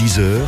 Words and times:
10h, 0.00 0.40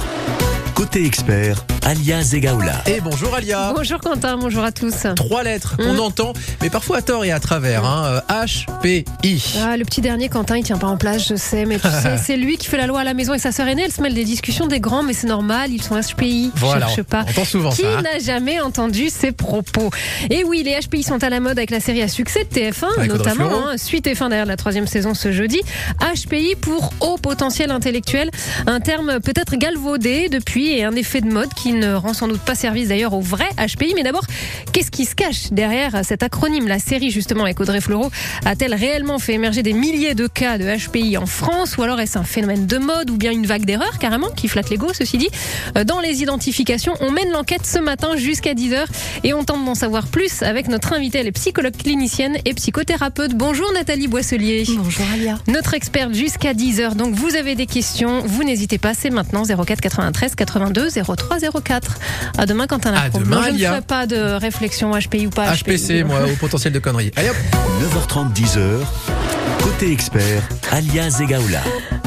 côté 0.74 1.06
expert, 1.06 1.64
Alia 1.86 2.20
Zegaoula. 2.20 2.82
Et 2.86 3.00
bonjour 3.00 3.32
Alia. 3.32 3.72
Bonjour 3.72 4.00
Quentin, 4.00 4.36
bonjour 4.36 4.64
à 4.64 4.72
tous. 4.72 5.06
Trois 5.14 5.44
lettres 5.44 5.76
qu'on 5.76 5.92
Mm. 5.94 6.00
entend, 6.00 6.32
mais 6.60 6.68
parfois 6.68 6.96
à 6.96 7.02
tort 7.02 7.24
et 7.24 7.30
à 7.30 7.38
travers. 7.38 7.84
Hein. 7.84 8.22
Euh, 8.28 8.44
H-P-I. 8.44 9.54
Ah, 9.64 9.76
le 9.76 9.84
petit 9.84 10.00
dernier 10.00 10.28
Quentin, 10.28 10.56
il 10.56 10.64
tient 10.64 10.78
pas 10.78 10.88
en 10.88 10.96
place, 10.96 11.28
je 11.28 11.36
sais, 11.36 11.64
mais 11.64 11.78
tu 11.78 11.86
sais, 11.86 12.16
c'est 12.24 12.36
lui 12.36 12.56
qui 12.56 12.66
fait 12.66 12.76
la 12.76 12.88
loi 12.88 13.00
à 13.02 13.04
la 13.04 13.14
maison 13.14 13.34
et 13.34 13.38
sa 13.38 13.52
sœur 13.52 13.68
aînée, 13.68 13.82
elle 13.84 13.92
se 13.92 14.02
mêle 14.02 14.14
des 14.14 14.24
discussions 14.24 14.66
des 14.66 14.80
grands, 14.80 15.04
mais 15.04 15.12
c'est 15.12 15.28
normal, 15.28 15.70
ils 15.70 15.80
sont 15.80 15.94
HPI. 15.94 16.50
Voilà, 16.56 16.88
Cherche 16.88 17.02
pas. 17.04 17.22
on 17.24 17.30
entend 17.30 17.44
souvent 17.44 17.70
Qui 17.70 17.82
ça. 17.82 17.98
hein. 17.98 18.02
n'a 18.02 18.18
jamais 18.18 18.60
entendu 18.60 19.08
ces 19.08 19.30
propos? 19.30 19.90
Et 20.28 20.42
oui, 20.42 20.64
les 20.64 20.76
HPI 20.80 21.04
sont 21.04 21.22
à 21.22 21.30
la 21.30 21.38
mode 21.38 21.56
avec 21.56 21.70
la 21.70 21.78
série 21.78 22.02
à 22.02 22.08
succès 22.08 22.42
de 22.42 22.48
TF1, 22.48 22.86
Avec 22.98 23.12
Audrey 23.14 23.30
notamment, 23.30 23.68
hein, 23.68 23.76
suite 23.76 24.08
et 24.08 24.16
fin 24.16 24.28
derrière 24.28 24.46
la 24.46 24.56
troisième 24.56 24.88
saison 24.88 25.14
ce 25.14 25.30
jeudi. 25.30 25.60
HPI 26.00 26.56
pour 26.60 26.90
haut 27.00 27.16
potentiel 27.16 27.70
intellectuel, 27.70 28.32
un 28.66 28.80
terme 28.80 29.20
peut-être 29.20 29.54
galvaudé 29.54 30.28
depuis 30.28 30.72
et 30.72 30.82
un 30.82 30.96
effet 30.96 31.20
de 31.20 31.28
mode 31.30 31.54
qui 31.54 31.75
ne 31.78 31.94
rend 31.94 32.14
sans 32.14 32.28
doute 32.28 32.40
pas 32.40 32.54
service 32.54 32.88
d'ailleurs 32.88 33.14
au 33.14 33.20
vrai 33.20 33.46
HPI. 33.56 33.94
Mais 33.94 34.02
d'abord, 34.02 34.24
qu'est-ce 34.72 34.90
qui 34.90 35.04
se 35.04 35.14
cache 35.14 35.50
derrière 35.52 36.04
cet 36.04 36.22
acronyme 36.22 36.68
La 36.68 36.78
série 36.78 37.10
justement 37.10 37.44
avec 37.44 37.60
Audrey 37.60 37.80
Fleurot? 37.80 38.10
A-t-elle 38.44 38.74
réellement 38.74 39.18
fait 39.18 39.34
émerger 39.34 39.62
des 39.62 39.72
milliers 39.72 40.14
de 40.14 40.26
cas 40.26 40.58
de 40.58 40.64
HPI 40.64 41.16
en 41.16 41.26
France? 41.26 41.76
Ou 41.76 41.82
alors 41.82 42.00
est-ce 42.00 42.18
un 42.18 42.24
phénomène 42.24 42.66
de 42.66 42.78
mode 42.78 43.10
ou 43.10 43.16
bien 43.16 43.32
une 43.32 43.46
vague 43.46 43.64
d'erreurs 43.64 43.98
carrément 43.98 44.30
qui 44.30 44.48
flatte 44.48 44.70
l'ego 44.70 44.88
ceci 44.92 45.18
dit? 45.18 45.28
Euh, 45.76 45.84
Dans 45.84 46.00
les 46.00 46.22
identifications, 46.22 46.94
on 47.00 47.10
mène 47.10 47.30
l'enquête 47.30 47.66
ce 47.66 47.78
matin 47.78 48.16
jusqu'à 48.16 48.54
10h 48.54 48.84
et 49.24 49.34
on 49.34 49.44
tente 49.44 49.64
d'en 49.64 49.74
savoir 49.74 50.06
plus 50.06 50.42
avec 50.42 50.68
notre 50.68 50.92
invitée, 50.92 51.18
elle 51.18 51.26
est 51.26 51.32
psychologue 51.32 51.76
clinicienne 51.76 52.36
et 52.44 52.54
psychothérapeute. 52.54 53.34
Bonjour 53.34 53.70
Nathalie 53.72 54.08
Boisselier. 54.08 54.64
Bonjour 54.76 55.04
Alia. 55.14 55.38
Notre 55.48 55.74
experte 55.74 56.14
jusqu'à 56.14 56.52
10h. 56.54 56.94
Donc 56.94 57.14
vous 57.14 57.34
avez 57.36 57.54
des 57.54 57.66
questions, 57.66 58.22
vous 58.24 58.44
n'hésitez 58.44 58.78
pas, 58.78 58.94
c'est 58.94 59.10
maintenant 59.10 59.42
04 59.44 59.80
93 59.80 60.34
82 60.34 60.88
03 60.90 61.38
04. 61.38 61.65
À 62.38 62.46
demain 62.46 62.66
Quentin 62.66 62.92
À 62.94 63.08
demain, 63.10 63.42
je 63.48 63.52
ne 63.52 63.58
ferai 63.58 63.80
pas 63.82 64.06
de 64.06 64.16
réflexion 64.16 64.92
HPI 64.96 65.26
ou 65.26 65.30
pas 65.30 65.52
HPC, 65.54 66.00
HPI. 66.00 66.04
moi, 66.04 66.20
au 66.24 66.36
potentiel 66.36 66.72
de 66.72 66.78
conneries. 66.78 67.12
Allez 67.16 67.30
hop 67.30 67.36
9h30, 67.82 68.32
10h, 68.32 68.80
côté 69.62 69.92
expert, 69.92 70.42
Alia 70.70 71.10
Zegaoula. 71.10 71.60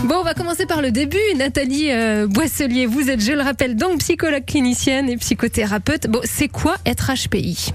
Bon, 0.05 0.15
on 0.21 0.23
va 0.23 0.33
commencer 0.33 0.65
par 0.65 0.81
le 0.81 0.91
début. 0.91 1.17
Nathalie 1.35 1.91
euh, 1.91 2.25
Boisselier, 2.25 2.85
vous 2.85 3.09
êtes, 3.09 3.21
je 3.21 3.33
le 3.33 3.41
rappelle, 3.41 3.75
donc 3.75 3.99
psychologue 3.99 4.45
clinicienne 4.45 5.09
et 5.09 5.17
psychothérapeute. 5.17 6.07
Bon, 6.07 6.21
c'est 6.23 6.47
quoi 6.47 6.77
être 6.85 7.11
HPI 7.13 7.73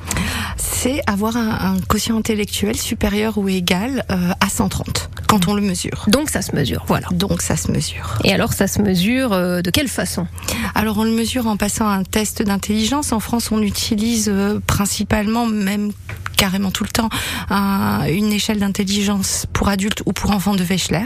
C'est 0.56 1.02
avoir 1.06 1.36
un, 1.36 1.50
un 1.50 1.80
quotient 1.86 2.16
intellectuel 2.16 2.76
supérieur 2.76 3.36
ou 3.36 3.48
égal 3.48 4.04
euh, 4.10 4.30
à 4.40 4.48
130 4.48 5.10
quand 5.28 5.48
on 5.48 5.54
le 5.54 5.60
mesure. 5.60 6.06
Donc 6.08 6.30
ça 6.30 6.40
se 6.40 6.56
mesure, 6.56 6.84
voilà. 6.88 7.08
Donc 7.12 7.42
ça 7.42 7.56
se 7.56 7.70
mesure. 7.70 8.18
Et 8.24 8.32
alors 8.32 8.54
ça 8.54 8.68
se 8.68 8.80
mesure 8.80 9.32
euh, 9.34 9.60
de 9.60 9.70
quelle 9.70 9.88
façon? 9.88 10.26
Alors 10.74 10.96
on 10.98 11.04
le 11.04 11.12
mesure 11.12 11.46
en 11.46 11.58
passant 11.58 11.88
un 11.88 12.04
test 12.04 12.42
d'intelligence. 12.42 13.12
En 13.12 13.20
France, 13.20 13.52
on 13.52 13.60
utilise 13.60 14.32
principalement, 14.66 15.46
même 15.46 15.92
carrément 16.36 16.70
tout 16.70 16.84
le 16.84 16.90
temps, 16.90 17.08
un- 17.50 18.04
une 18.08 18.32
échelle 18.32 18.58
d'intelligence 18.58 19.46
pour 19.52 19.68
adultes 19.68 20.02
ou 20.06 20.12
pour 20.12 20.30
enfants 20.30 20.54
de 20.54 20.62
Wechsler. 20.64 21.04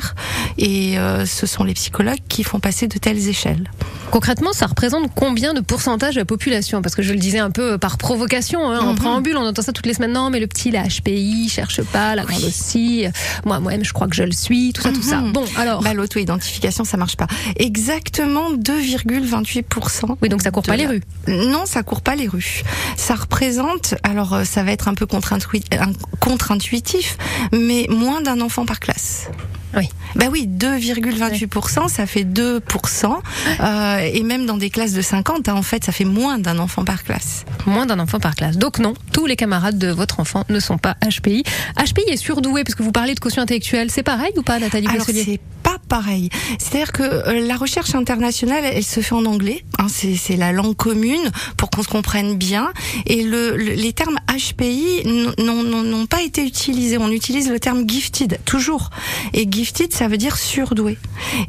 Et 0.59 0.99
euh, 0.99 1.27
ce 1.27 1.47
sont 1.47 1.65
les 1.65 1.75
psychologues 1.75 2.19
qui 2.29 2.45
font 2.45 2.61
passer 2.61 2.89
de 2.89 2.99
telles 2.99 3.29
échelles. 3.29 3.71
Concrètement, 4.11 4.53
ça 4.55 4.67
représente 4.67 5.11
combien 5.15 5.53
de 5.53 5.61
pourcentage 5.61 6.15
de 6.15 6.21
la 6.21 6.25
population? 6.25 6.81
Parce 6.81 6.95
que 6.95 7.03
je 7.03 7.13
le 7.13 7.19
disais 7.19 7.39
un 7.41 7.51
peu 7.51 7.77
par 7.79 7.99
provocation, 7.99 8.71
hein, 8.71 8.81
en 8.81 8.93
Mhm. 8.93 8.97
préambule, 8.99 9.37
on 9.37 9.47
entend 9.47 9.61
ça 9.63 9.73
toutes 9.73 9.85
les 9.87 9.95
semaines. 9.95 10.13
Non, 10.13 10.31
mais 10.31 10.41
le 10.41 10.47
petit, 10.47 10.71
la 10.71 10.85
HPI, 10.89 11.49
cherche 11.51 11.83
pas, 11.83 12.15
la 12.15 12.25
grande 12.25 12.43
aussi. 12.45 13.05
Moi, 13.45 13.61
moi-même, 13.61 13.85
je 13.85 13.93
crois 13.93 14.09
que 14.09 14.17
je 14.17 14.23
le 14.23 14.33
suis, 14.33 14.73
tout 14.73 14.81
ça, 14.83 14.91
tout 14.93 15.03
ça. 15.03 15.19
Mhm. 15.19 15.33
Bon, 15.33 15.45
alors. 15.57 15.83
Bah, 15.83 15.93
L'auto-identification, 15.95 16.85
ça 16.85 16.97
marche 16.97 17.17
pas. 17.17 17.27
Exactement 17.57 18.51
2,28%. 18.53 20.17
oui, 20.23 20.29
donc 20.29 20.43
ça 20.43 20.51
court 20.51 20.63
pas 20.63 20.77
les 20.77 20.87
rues. 20.87 21.03
Non, 21.27 21.67
ça 21.67 21.83
court 21.83 22.01
pas 22.01 22.15
les 22.15 22.29
rues. 22.29 22.63
Ça 22.97 23.15
représente, 23.15 23.95
alors 24.03 24.33
euh, 24.35 24.45
ça 24.45 24.63
va 24.63 24.73
être 24.73 24.89
un 24.89 24.95
peu 24.95 25.07
un- 25.13 25.18
contre-intuitif, 26.21 27.19
mais 27.53 27.87
moins 27.89 28.21
d'un 28.21 28.41
enfant 28.41 28.67
par 28.67 28.81
classe. 28.81 29.29
Oui. 29.77 29.89
Bah 30.15 30.27
oui, 30.33 30.49
2,28%, 30.49 31.89
ça 31.89 32.07
fait 32.07 32.25
2%, 32.25 33.17
euh, 33.61 33.99
et 34.13 34.23
même 34.23 34.47
dans 34.47 34.57
des 34.57 34.71
classes 34.71 34.93
de 34.93 35.03
50, 35.03 35.49
hein, 35.49 35.55
en 35.55 35.63
fait, 35.63 35.85
ça 35.85 35.93
fait 35.93 36.05
moins 36.05 36.39
d'un 36.39 36.59
enfant 36.59 36.85
par 36.85 37.05
classe. 37.05 37.45
Moins 37.67 37.87
d'un 37.87 37.99
enfant 37.99 38.19
par 38.19 38.35
classe. 38.35 38.57
Donc 38.57 38.79
non, 38.79 38.95
tous 39.13 39.27
les 39.27 39.37
camarades 39.37 39.79
de 39.79 39.89
votre 39.89 40.21
enfant 40.21 40.45
ne 40.49 40.61
sont 40.61 40.79
pas 40.79 40.97
HPI. 41.07 41.43
HPI 41.77 42.05
est 42.11 42.17
surdoué, 42.17 42.65
parce 42.65 42.75
que 42.75 42.83
vous 42.83 42.93
parlez 42.93 43.15
de 43.15 43.21
quotient 43.21 43.43
intellectuel. 43.43 43.91
C'est 43.91 44.03
pareil 44.03 44.33
ou 44.37 44.43
pas, 44.43 44.59
Nathalie 44.59 44.87
Alors 44.89 45.05
c'est 45.25 45.41
pas 45.63 45.77
pareil. 45.89 46.31
C'est-à-dire 46.59 46.93
que 46.93 47.03
euh, 47.03 47.47
la 47.47 47.57
recherche 47.57 47.95
internationale, 47.95 48.65
elle 48.65 48.85
se 48.85 49.01
fait 49.01 49.15
en 49.15 49.25
anglais. 49.27 49.65
Hein, 49.79 49.87
c'est 49.89 50.37
la 50.37 50.53
langue 50.53 50.77
commune 50.77 51.31
pour 51.57 51.71
qu'on 51.71 51.83
se 51.83 51.89
comprenne 51.89 52.37
bien. 52.37 52.73
Et 53.07 53.23
le, 53.23 53.57
le- 53.57 53.73
les 53.75 53.93
termes 53.93 54.19
HPI 54.29 55.05
n'ont- 55.39 56.07
pas 56.07 56.23
été 56.23 56.45
utilisés. 56.47 56.97
On 56.97 57.11
utilise 57.11 57.51
le 57.51 57.61
terme 57.61 57.87
gifted 57.89 58.39
toujours. 58.47 58.89
Et 59.35 59.47
gifted, 59.59 59.93
ça 59.93 60.07
veut 60.07 60.19
dire 60.19 60.37
surdoué. 60.37 60.99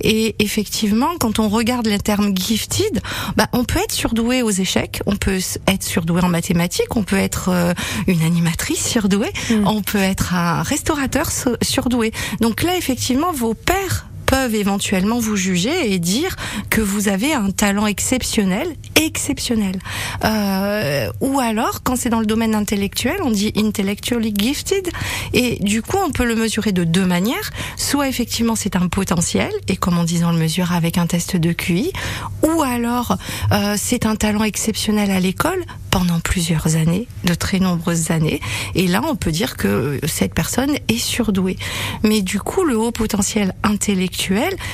Et 0.02 0.36
effectivement, 0.40 1.10
quand 1.20 1.38
on 1.38 1.48
regarde 1.48 1.88
le 1.88 2.00
terme 2.00 2.36
gifted, 2.36 3.02
bah, 3.38 3.48
on 3.54 3.64
peut 3.66 3.80
être 3.80 3.92
surdoué 3.92 4.42
aux 4.42 4.50
échecs, 4.50 5.02
on 5.06 5.16
peut 5.16 5.40
être 5.68 5.84
surdoué 5.84 6.22
en 6.24 6.30
mathématiques, 6.30 6.96
on 6.96 7.04
peut 7.04 7.18
être 7.18 7.50
euh, 7.50 7.74
une 8.08 8.22
animatrice 8.24 8.84
surdouée, 8.88 9.32
Mm. 9.52 9.68
on 9.68 9.82
peut 9.84 10.00
être 10.00 10.34
un 10.34 10.64
restaurateur 10.64 11.30
surdoué. 11.62 12.12
Donc 12.42 12.64
là, 12.64 12.76
effectivement, 12.78 13.32
vos 13.32 13.54
pères 13.54 14.08
peuvent 14.30 14.54
éventuellement 14.54 15.18
vous 15.18 15.36
juger 15.36 15.92
et 15.92 15.98
dire 15.98 16.36
que 16.70 16.82
vous 16.82 17.08
avez 17.08 17.34
un 17.34 17.50
talent 17.50 17.88
exceptionnel, 17.88 18.68
exceptionnel. 18.96 19.80
Euh, 20.24 21.10
ou 21.20 21.40
alors, 21.40 21.82
quand 21.82 21.96
c'est 21.96 22.10
dans 22.10 22.20
le 22.20 22.28
domaine 22.28 22.54
intellectuel, 22.54 23.18
on 23.24 23.32
dit 23.32 23.52
intellectually 23.58 24.32
gifted, 24.38 24.88
et 25.34 25.58
du 25.62 25.82
coup, 25.82 25.98
on 26.06 26.12
peut 26.12 26.26
le 26.26 26.36
mesurer 26.36 26.72
de 26.72 26.84
deux 26.84 27.06
manières. 27.06 27.50
Soit 27.76 28.08
effectivement, 28.08 28.56
c'est 28.56 28.76
un 28.76 28.88
potentiel, 28.88 29.52
et 29.68 29.78
comme 29.78 29.98
on 29.98 30.04
dit, 30.04 30.22
on 30.24 30.32
le 30.32 30.38
mesure 30.38 30.74
avec 30.74 31.00
un 31.00 31.08
test 31.08 31.36
de 31.36 31.52
QI, 31.52 31.92
ou 32.44 32.62
alors 32.62 33.18
euh, 33.52 33.76
c'est 33.78 34.06
un 34.06 34.16
talent 34.16 34.44
exceptionnel 34.44 35.10
à 35.10 35.20
l'école 35.20 35.64
pendant 35.90 36.20
plusieurs 36.20 36.76
années, 36.76 37.08
de 37.24 37.34
très 37.34 37.60
nombreuses 37.60 38.12
années, 38.12 38.42
et 38.76 38.86
là, 38.86 39.02
on 39.10 39.16
peut 39.16 39.32
dire 39.32 39.58
que 39.58 40.00
cette 40.06 40.36
personne 40.36 40.76
est 40.88 41.00
surdouée. 41.00 41.58
Mais 42.04 42.22
du 42.22 42.40
coup, 42.40 42.64
le 42.64 42.78
haut 42.78 42.92
potentiel 42.92 43.56
intellectuel, 43.64 44.19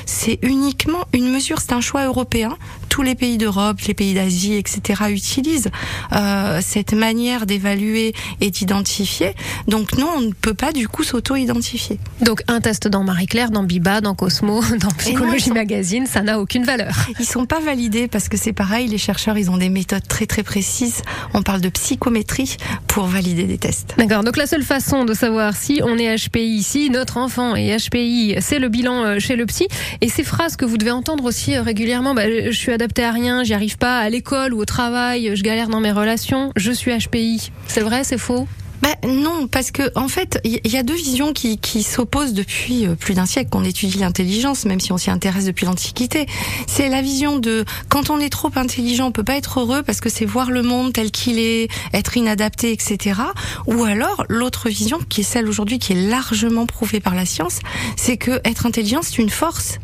c'est 0.05 0.39
uniquement 0.41 1.05
une 1.13 1.31
mesure, 1.31 1.59
c'est 1.59 1.73
un 1.73 1.81
choix 1.81 2.05
européen. 2.05 2.57
Tous 2.95 3.01
les 3.03 3.15
pays 3.15 3.37
d'Europe, 3.37 3.81
les 3.89 3.93
pays 3.93 4.13
d'Asie, 4.13 4.53
etc. 4.53 5.03
utilisent 5.09 5.69
euh, 6.13 6.61
cette 6.63 6.93
manière 6.93 7.45
d'évaluer 7.45 8.13
et 8.39 8.51
d'identifier. 8.51 9.33
Donc 9.67 9.97
non, 9.97 10.07
on 10.15 10.21
ne 10.21 10.31
peut 10.31 10.53
pas 10.53 10.71
du 10.71 10.87
coup 10.87 11.03
s'auto-identifier. 11.03 11.99
Donc 12.21 12.41
un 12.47 12.61
test 12.61 12.87
dans 12.87 13.03
Marie-Claire, 13.03 13.51
dans 13.51 13.63
Biba, 13.63 13.99
dans 13.99 14.15
Cosmo, 14.15 14.61
dans 14.79 14.87
Psychologie 14.97 15.49
sont- 15.49 15.53
Magazine, 15.53 16.05
ça 16.05 16.21
n'a 16.21 16.39
aucune 16.39 16.63
valeur. 16.63 16.93
Ils 17.19 17.25
sont 17.25 17.45
pas 17.45 17.59
validés 17.59 18.07
parce 18.07 18.29
que 18.29 18.37
c'est 18.37 18.53
pareil, 18.53 18.87
les 18.87 18.97
chercheurs, 18.97 19.37
ils 19.37 19.51
ont 19.51 19.57
des 19.57 19.67
méthodes 19.67 20.07
très 20.07 20.25
très 20.25 20.43
précises. 20.43 21.01
On 21.33 21.41
parle 21.41 21.59
de 21.59 21.67
psychométrie 21.67 22.55
pour 22.87 23.07
valider 23.07 23.43
des 23.43 23.57
tests. 23.57 23.95
D'accord. 23.97 24.23
Donc 24.23 24.37
la 24.37 24.47
seule 24.47 24.63
façon 24.63 25.03
de 25.03 25.13
savoir 25.13 25.57
si 25.57 25.81
on 25.83 25.97
est 25.97 26.15
HPI 26.15 26.45
ici, 26.55 26.89
notre 26.89 27.17
enfant 27.17 27.57
est 27.57 27.75
HPI, 27.77 28.35
c'est 28.39 28.59
le 28.59 28.69
bilan 28.69 29.03
euh, 29.03 29.19
chez 29.19 29.35
le 29.35 29.45
psy. 29.47 29.67
Et 29.99 30.07
ces 30.07 30.23
phrases 30.23 30.55
que 30.55 30.63
vous 30.63 30.77
devez 30.77 30.91
entendre 30.91 31.25
aussi 31.25 31.57
euh, 31.57 31.61
régulièrement, 31.61 32.15
bah, 32.15 32.23
je 32.29 32.51
suis 32.55 32.71
adapté 32.85 33.03
à 33.03 33.11
rien, 33.11 33.43
j'y 33.43 33.55
arrive 33.55 33.79
pas 33.79 33.97
à 33.97 34.09
l'école 34.09 34.53
ou 34.53 34.59
au 34.59 34.65
travail, 34.65 35.31
je 35.33 35.41
galère 35.41 35.69
dans 35.69 35.79
mes 35.79 35.91
relations, 35.91 36.51
je 36.55 36.71
suis 36.71 36.95
HPI. 36.95 37.51
C'est 37.65 37.81
vrai, 37.81 38.03
c'est 38.03 38.19
faux? 38.19 38.47
Ben 38.81 38.95
non, 39.07 39.47
parce 39.47 39.71
que 39.71 39.83
en 39.95 40.07
fait, 40.07 40.39
il 40.43 40.59
y, 40.63 40.69
y 40.69 40.77
a 40.77 40.83
deux 40.83 40.95
visions 40.95 41.33
qui, 41.33 41.57
qui 41.57 41.83
s'opposent 41.83 42.33
depuis 42.33 42.85
euh, 42.85 42.95
plus 42.95 43.13
d'un 43.13 43.25
siècle 43.25 43.49
qu'on 43.49 43.63
étudie 43.63 43.97
l'intelligence, 43.97 44.65
même 44.65 44.79
si 44.79 44.91
on 44.91 44.97
s'y 44.97 45.09
intéresse 45.09 45.45
depuis 45.45 45.65
l'Antiquité. 45.65 46.25
C'est 46.67 46.89
la 46.89 47.01
vision 47.01 47.39
de 47.39 47.65
quand 47.89 48.09
on 48.09 48.19
est 48.19 48.29
trop 48.29 48.51
intelligent, 48.55 49.07
on 49.07 49.11
peut 49.11 49.23
pas 49.23 49.37
être 49.37 49.59
heureux 49.59 49.83
parce 49.83 50.01
que 50.01 50.09
c'est 50.09 50.25
voir 50.25 50.51
le 50.51 50.61
monde 50.61 50.93
tel 50.93 51.11
qu'il 51.11 51.39
est, 51.39 51.69
être 51.93 52.17
inadapté, 52.17 52.71
etc. 52.71 53.21
Ou 53.67 53.83
alors 53.83 54.25
l'autre 54.29 54.69
vision, 54.69 54.99
qui 55.09 55.21
est 55.21 55.25
celle 55.25 55.47
aujourd'hui, 55.47 55.79
qui 55.79 55.93
est 55.93 56.07
largement 56.09 56.65
prouvée 56.65 56.99
par 56.99 57.15
la 57.15 57.25
science, 57.25 57.59
c'est 57.95 58.17
que 58.17 58.41
être 58.43 58.65
intelligent 58.65 58.99
c'est 59.01 59.19
une 59.19 59.29
force. 59.29 59.79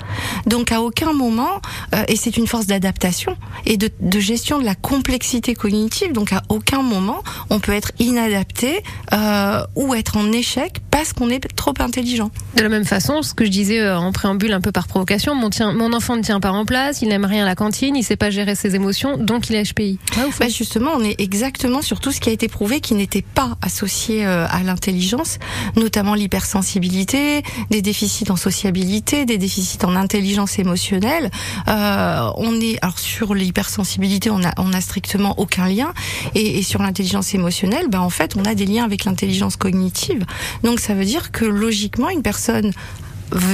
Donc 0.48 0.72
à 0.72 0.82
aucun 0.82 1.14
moment, 1.14 1.62
euh, 1.96 2.04
et 2.08 2.16
c'est 2.16 2.38
une 2.38 2.48
force 2.48 2.66
d'adaptation 2.66 3.38
et 3.66 3.78
de, 3.78 3.90
de 4.00 4.20
gestion 4.20 4.60
de 4.60 4.66
la 4.66 4.76
complexité 4.76 5.56
cognitive. 5.56 6.12
Donc 6.12 6.34
à 6.34 6.42
aucun 6.50 6.82
moment 6.82 7.24
on 7.50 7.60
peut 7.60 7.74
être 7.74 7.92
inadapté 8.00 8.81
euh, 9.14 9.64
ou 9.76 9.94
être 9.94 10.18
en 10.18 10.32
échec 10.32 10.82
parce 10.92 11.14
qu'on 11.14 11.30
est 11.30 11.40
trop 11.56 11.74
intelligent. 11.80 12.32
De 12.56 12.62
la 12.62 12.70
même 12.70 12.86
façon, 12.86 13.22
ce 13.22 13.34
que 13.34 13.46
je 13.46 13.50
disais 13.50 13.80
euh, 13.80 13.98
en 13.98 14.12
préambule 14.12 14.54
un 14.54 14.62
peu 14.62 14.72
par 14.72 14.88
provocation, 14.88 15.36
mon, 15.36 15.94
enfant 15.94 16.16
ne 16.16 16.22
tient 16.22 16.40
pas 16.40 16.52
en 16.52 16.66
place, 16.66 17.02
il 17.02 17.10
n'aime 17.10 17.26
rien 17.26 17.44
à 17.44 17.46
la 17.46 17.56
cantine, 17.56 17.96
il 17.96 18.04
sait 18.04 18.18
pas 18.18 18.30
gérer 18.30 18.56
ses 18.56 18.76
émotions, 18.76 19.18
donc 19.18 19.50
il 19.50 19.56
est 19.56 19.64
HPI. 19.64 20.00
bah 20.40 20.48
justement, 20.50 20.92
on 20.96 21.04
est 21.04 21.20
exactement 21.20 21.82
sur 21.82 22.00
tout 22.00 22.12
ce 22.12 22.20
qui 22.20 22.30
a 22.30 22.32
été 22.32 22.48
prouvé 22.48 22.82
qui 22.82 22.94
n'était 22.94 23.22
pas 23.22 23.58
associé 23.62 24.26
euh, 24.26 24.46
à 24.50 24.64
l'intelligence, 24.64 25.40
notamment 25.76 26.14
l'hypersensibilité, 26.14 27.42
des 27.70 27.82
déficits 27.82 28.30
en 28.30 28.36
sociabilité, 28.36 29.26
des 29.26 29.38
déficits 29.38 29.84
en 29.86 29.96
intelligence 29.96 30.60
émotionnelle. 30.60 31.32
Euh, 31.68 32.30
on 32.36 32.60
est 32.60 32.78
alors 32.82 33.00
sur 33.00 33.34
l'hypersensibilité, 33.34 34.30
on 34.30 34.44
a 34.44 34.52
on 34.58 34.74
a 34.74 34.82
strictement 34.82 35.36
aucun 35.40 35.68
lien, 35.68 35.94
et, 36.36 36.60
et 36.60 36.64
sur 36.64 36.82
l'intelligence 36.82 37.34
émotionnelle, 37.34 37.88
bah 37.90 38.02
en 38.02 38.10
fait, 38.10 38.36
on 38.36 38.44
a 38.46 38.56
des 38.56 38.66
avec 38.80 39.06
l'intelligence 39.06 39.56
cognitive. 39.56 40.26
Donc 40.64 40.80
ça 40.80 40.94
veut 40.94 41.06
dire 41.06 41.32
que 41.32 41.46
logiquement, 41.46 42.10
une 42.10 42.22
personne 42.22 42.72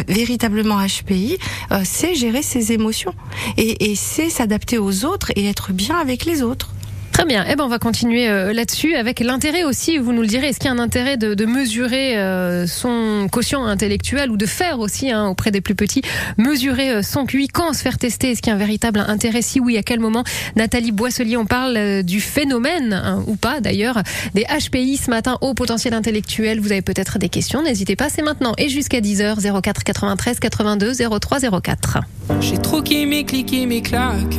véritablement 0.07 0.79
HPI, 0.79 1.37
euh, 1.71 1.81
c'est 1.83 2.15
gérer 2.15 2.41
ses 2.41 2.71
émotions 2.71 3.13
et, 3.57 3.91
et 3.91 3.95
c'est 3.95 4.29
s'adapter 4.29 4.77
aux 4.77 5.05
autres 5.05 5.31
et 5.35 5.45
être 5.45 5.71
bien 5.71 5.97
avec 5.97 6.25
les 6.25 6.41
autres. 6.41 6.71
Très 7.17 7.25
bien. 7.25 7.43
Eh 7.49 7.55
ben, 7.55 7.63
on 7.63 7.67
va 7.67 7.79
continuer 7.79 8.29
euh, 8.29 8.53
là-dessus 8.53 8.93
avec 8.93 9.21
l'intérêt 9.21 9.63
aussi. 9.63 9.97
Vous 9.97 10.13
nous 10.13 10.21
le 10.21 10.27
direz. 10.27 10.49
Est-ce 10.49 10.59
qu'il 10.59 10.67
y 10.67 10.69
a 10.69 10.75
un 10.75 10.77
intérêt 10.77 11.17
de, 11.17 11.33
de 11.33 11.45
mesurer 11.47 12.15
euh, 12.15 12.67
son 12.67 13.27
quotient 13.31 13.65
intellectuel 13.65 14.29
ou 14.29 14.37
de 14.37 14.45
faire 14.45 14.77
aussi 14.77 15.09
hein, 15.09 15.25
auprès 15.25 15.49
des 15.49 15.59
plus 15.59 15.73
petits 15.73 16.03
mesurer 16.37 16.91
euh, 16.91 17.01
son 17.01 17.25
QI 17.25 17.47
quand 17.47 17.73
se 17.73 17.81
faire 17.81 17.97
tester? 17.97 18.29
Est-ce 18.29 18.43
qu'il 18.43 18.51
y 18.51 18.53
a 18.53 18.55
un 18.55 18.59
véritable 18.59 18.99
intérêt? 18.99 19.41
Si 19.41 19.59
oui, 19.59 19.77
à 19.77 19.81
quel 19.81 19.99
moment? 19.99 20.23
Nathalie 20.55 20.91
Boisselier, 20.91 21.37
on 21.37 21.47
parle 21.47 22.03
du 22.03 22.21
phénomène 22.21 22.93
hein, 22.93 23.23
ou 23.25 23.35
pas 23.35 23.61
d'ailleurs 23.61 24.03
des 24.35 24.43
HPI 24.43 24.97
ce 24.97 25.09
matin 25.09 25.39
au 25.41 25.55
potentiel 25.55 25.95
intellectuel. 25.95 26.59
Vous 26.59 26.71
avez 26.71 26.83
peut-être 26.83 27.17
des 27.17 27.29
questions. 27.29 27.63
N'hésitez 27.63 27.95
pas. 27.95 28.09
C'est 28.09 28.21
maintenant 28.21 28.53
et 28.59 28.69
jusqu'à 28.69 28.99
10h 28.99 29.59
04 29.59 29.83
93 29.83 30.39
82 30.39 30.93
03 31.19 31.39
04. 31.63 31.97
J'ai 32.41 32.59
troqué 32.59 33.07
mes 33.07 33.25
clics 33.25 33.53
mes 33.67 33.81
claques 33.81 34.37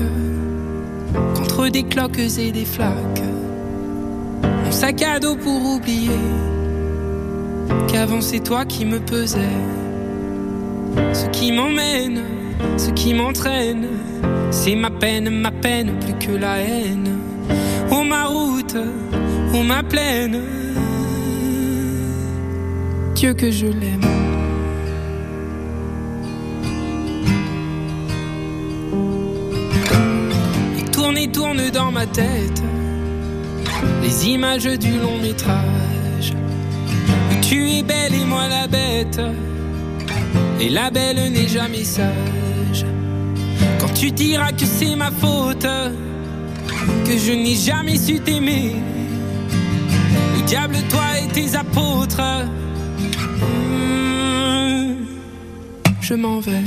contre 1.35 1.69
des 1.69 1.83
cloques 1.83 2.19
et 2.19 2.53
des 2.53 2.65
flaques. 2.65 3.23
Mon 4.65 4.73
sac 4.73 5.03
à 5.03 5.19
dos 5.19 5.37
pour 5.37 5.77
oublier 5.77 6.11
qu'avant 7.89 8.21
c'est 8.21 8.41
toi 8.41 8.65
qui 8.65 8.85
me 8.85 9.01
pesais. 9.01 9.57
Ce 11.13 11.27
qui 11.29 11.53
m'emmène, 11.53 12.23
ce 12.77 12.91
qui 12.91 13.15
m'entraîne, 13.15 13.87
c'est 14.51 14.75
ma 14.75 14.91
peine, 14.91 15.31
ma 15.31 15.51
peine 15.51 15.93
plus 16.01 16.15
que 16.15 16.33
la 16.33 16.59
haine. 16.59 17.19
Oh 17.91 18.03
ma 18.03 18.25
route, 18.25 18.77
oh 19.55 19.63
ma 19.63 19.83
plaine, 19.83 20.41
Dieu 23.15 23.35
que 23.35 23.51
je 23.51 23.67
l'aime. 23.67 24.18
Et 31.19 31.29
tourne 31.29 31.71
dans 31.71 31.91
ma 31.91 32.07
tête 32.07 32.63
les 34.03 34.29
images 34.29 34.65
du 34.79 34.99
long 34.99 35.19
métrage. 35.21 36.33
Tu 37.43 37.71
es 37.71 37.83
belle 37.83 38.15
et 38.15 38.25
moi 38.25 38.47
la 38.49 38.67
bête. 38.67 39.21
Et 40.61 40.69
la 40.69 40.91
belle 40.91 41.33
n'est 41.33 41.49
jamais 41.49 41.85
sage. 41.85 42.85
Quand 43.81 43.93
tu 43.95 44.11
diras 44.11 44.53
que 44.53 44.65
c'est 44.65 44.95
ma 44.95 45.11
faute, 45.11 45.67
que 47.07 47.19
je 47.19 47.33
n'ai 47.33 47.55
jamais 47.55 47.97
su 47.97 48.21
t'aimer. 48.21 48.77
Le 50.37 50.43
diable, 50.47 50.77
toi 50.89 51.05
et 51.23 51.29
tes 51.29 51.57
apôtres. 51.57 52.23
Mmh, 53.71 54.95
je 56.01 56.15
m'en 56.15 56.41
vais. 56.41 56.65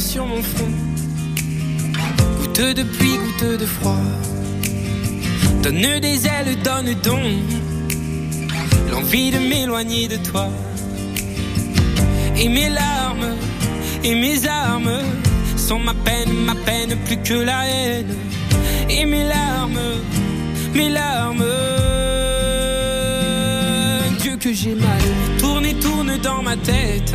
Sur 0.00 0.26
mon 0.26 0.42
front. 0.42 0.72
Goutte 2.38 2.74
de 2.76 2.82
pluie, 2.82 3.16
goutte 3.16 3.60
de 3.60 3.66
froid. 3.66 4.04
Donne 5.62 6.00
des 6.00 6.26
ailes, 6.26 6.56
donne 6.62 6.94
donc 7.02 7.22
l'envie 8.90 9.30
de 9.30 9.38
m'éloigner 9.38 10.08
de 10.08 10.16
toi. 10.16 10.48
Et 12.36 12.48
mes 12.48 12.68
larmes, 12.68 13.34
et 14.04 14.14
mes 14.14 14.46
armes 14.46 15.00
sont 15.56 15.78
ma 15.78 15.94
peine, 15.94 16.32
ma 16.44 16.54
peine 16.54 16.96
plus 17.06 17.16
que 17.18 17.34
la 17.34 17.66
haine. 17.66 18.14
Et 18.90 19.06
mes 19.06 19.24
larmes, 19.24 19.80
mes 20.74 20.90
larmes. 20.90 21.44
Dieu 24.20 24.36
que 24.36 24.52
j'ai 24.52 24.74
mal, 24.74 25.02
tourne 25.38 25.64
et 25.64 25.74
tourne 25.74 26.18
dans 26.18 26.42
ma 26.42 26.56
tête 26.56 27.14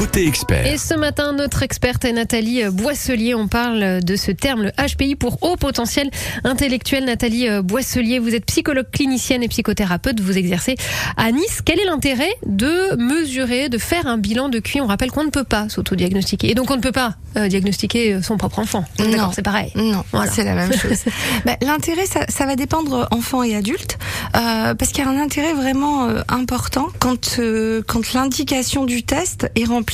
Côté 0.00 0.26
expert. 0.26 0.64
Et 0.64 0.78
ce 0.78 0.94
matin, 0.94 1.34
notre 1.34 1.62
experte 1.62 2.06
est 2.06 2.12
Nathalie 2.12 2.64
Boisselier. 2.72 3.34
On 3.34 3.48
parle 3.48 4.02
de 4.02 4.16
ce 4.16 4.30
terme, 4.30 4.62
le 4.62 4.70
HPI 4.70 5.14
pour 5.14 5.42
haut 5.42 5.56
potentiel 5.56 6.10
intellectuel. 6.42 7.04
Nathalie 7.04 7.46
Boisselier, 7.62 8.18
vous 8.18 8.34
êtes 8.34 8.46
psychologue 8.46 8.86
clinicienne 8.90 9.42
et 9.42 9.48
psychothérapeute. 9.48 10.20
Vous 10.20 10.38
exercez 10.38 10.76
à 11.18 11.30
Nice. 11.32 11.60
Quel 11.62 11.78
est 11.80 11.84
l'intérêt 11.84 12.30
de 12.46 12.96
mesurer, 12.96 13.68
de 13.68 13.76
faire 13.76 14.06
un 14.06 14.16
bilan 14.16 14.48
de 14.48 14.58
QI? 14.58 14.80
On 14.80 14.86
rappelle 14.86 15.10
qu'on 15.10 15.24
ne 15.24 15.28
peut 15.28 15.44
pas 15.44 15.68
s'auto-diagnostiquer. 15.68 16.50
Et 16.50 16.54
donc, 16.54 16.70
on 16.70 16.76
ne 16.76 16.80
peut 16.80 16.92
pas 16.92 17.16
euh, 17.36 17.48
diagnostiquer 17.48 18.22
son 18.22 18.38
propre 18.38 18.60
enfant. 18.60 18.86
Non, 19.00 19.32
c'est 19.34 19.42
pareil. 19.42 19.70
Non, 19.74 20.02
voilà. 20.12 20.30
c'est 20.30 20.44
la 20.44 20.54
même 20.54 20.72
chose. 20.78 21.04
bah, 21.44 21.56
L'intérêt, 21.60 22.06
ça, 22.06 22.20
ça, 22.30 22.46
va 22.46 22.56
dépendre 22.56 23.06
enfant 23.10 23.42
et 23.42 23.54
adulte, 23.54 23.98
euh, 24.34 24.74
parce 24.74 24.92
qu'il 24.92 25.04
y 25.04 25.06
a 25.06 25.10
un 25.10 25.20
intérêt 25.20 25.52
vraiment 25.52 26.08
euh, 26.08 26.22
important 26.28 26.88
quand 27.00 27.36
euh, 27.38 27.82
quand 27.86 28.14
l'indication 28.14 28.86
du 28.86 29.02
test 29.02 29.50
est 29.56 29.64
remplie 29.64 29.89